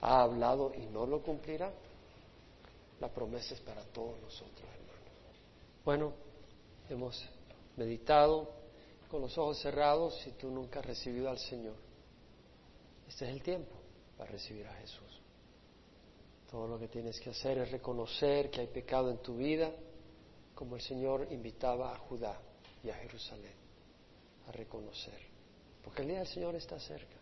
[0.00, 1.70] ¿Ha hablado y no lo cumplirá?
[2.98, 4.90] La promesa es para todos nosotros, hermanos.
[5.84, 6.29] Bueno,
[6.90, 7.24] hemos
[7.76, 8.50] meditado
[9.10, 11.74] con los ojos cerrados si tú nunca has recibido al Señor.
[13.08, 13.72] Este es el tiempo
[14.16, 15.20] para recibir a Jesús.
[16.50, 19.72] Todo lo que tienes que hacer es reconocer que hay pecado en tu vida,
[20.54, 22.40] como el Señor invitaba a Judá
[22.84, 23.54] y a Jerusalén
[24.46, 25.18] a reconocer.
[25.82, 27.16] Porque el día del Señor está cerca.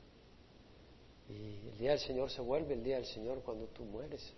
[1.29, 4.33] Y el día del Señor se vuelve el día del Señor cuando tú mueres.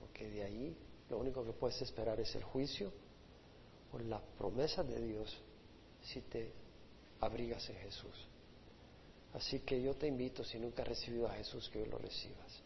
[0.00, 0.76] Porque de ahí
[1.10, 2.92] lo único que puedes esperar es el juicio
[3.92, 5.36] o la promesa de Dios
[6.02, 6.52] si te
[7.20, 8.28] abrigas en Jesús.
[9.34, 12.62] Así que yo te invito, si nunca has recibido a Jesús, que hoy lo recibas.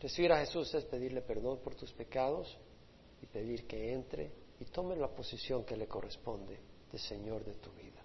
[0.00, 2.56] Recibir a Jesús es pedirle perdón por tus pecados
[3.22, 6.58] y pedir que entre y tome la posición que le corresponde
[6.92, 8.02] de Señor de tu vida.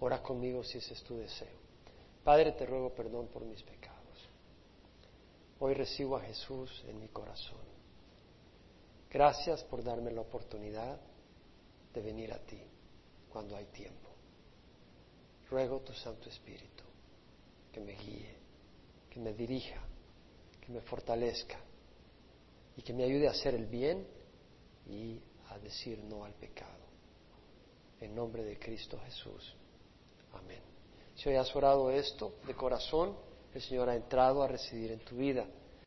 [0.00, 1.58] Ora conmigo si ese es tu deseo.
[2.24, 4.00] Padre, te ruego perdón por mis pecados.
[5.60, 7.58] Hoy recibo a Jesús en mi corazón.
[9.10, 11.00] Gracias por darme la oportunidad
[11.94, 12.60] de venir a ti
[13.30, 14.08] cuando hay tiempo.
[15.50, 16.84] Ruego tu Santo Espíritu
[17.72, 18.36] que me guíe,
[19.10, 19.90] que me dirija
[20.70, 21.58] me fortalezca
[22.76, 24.06] y que me ayude a hacer el bien
[24.88, 25.20] y
[25.50, 26.70] a decir no al pecado.
[28.00, 29.54] En nombre de Cristo Jesús.
[30.32, 30.60] Amén.
[31.16, 33.14] Si hoy has orado esto de corazón,
[33.52, 35.46] el Señor ha entrado a residir en tu vida.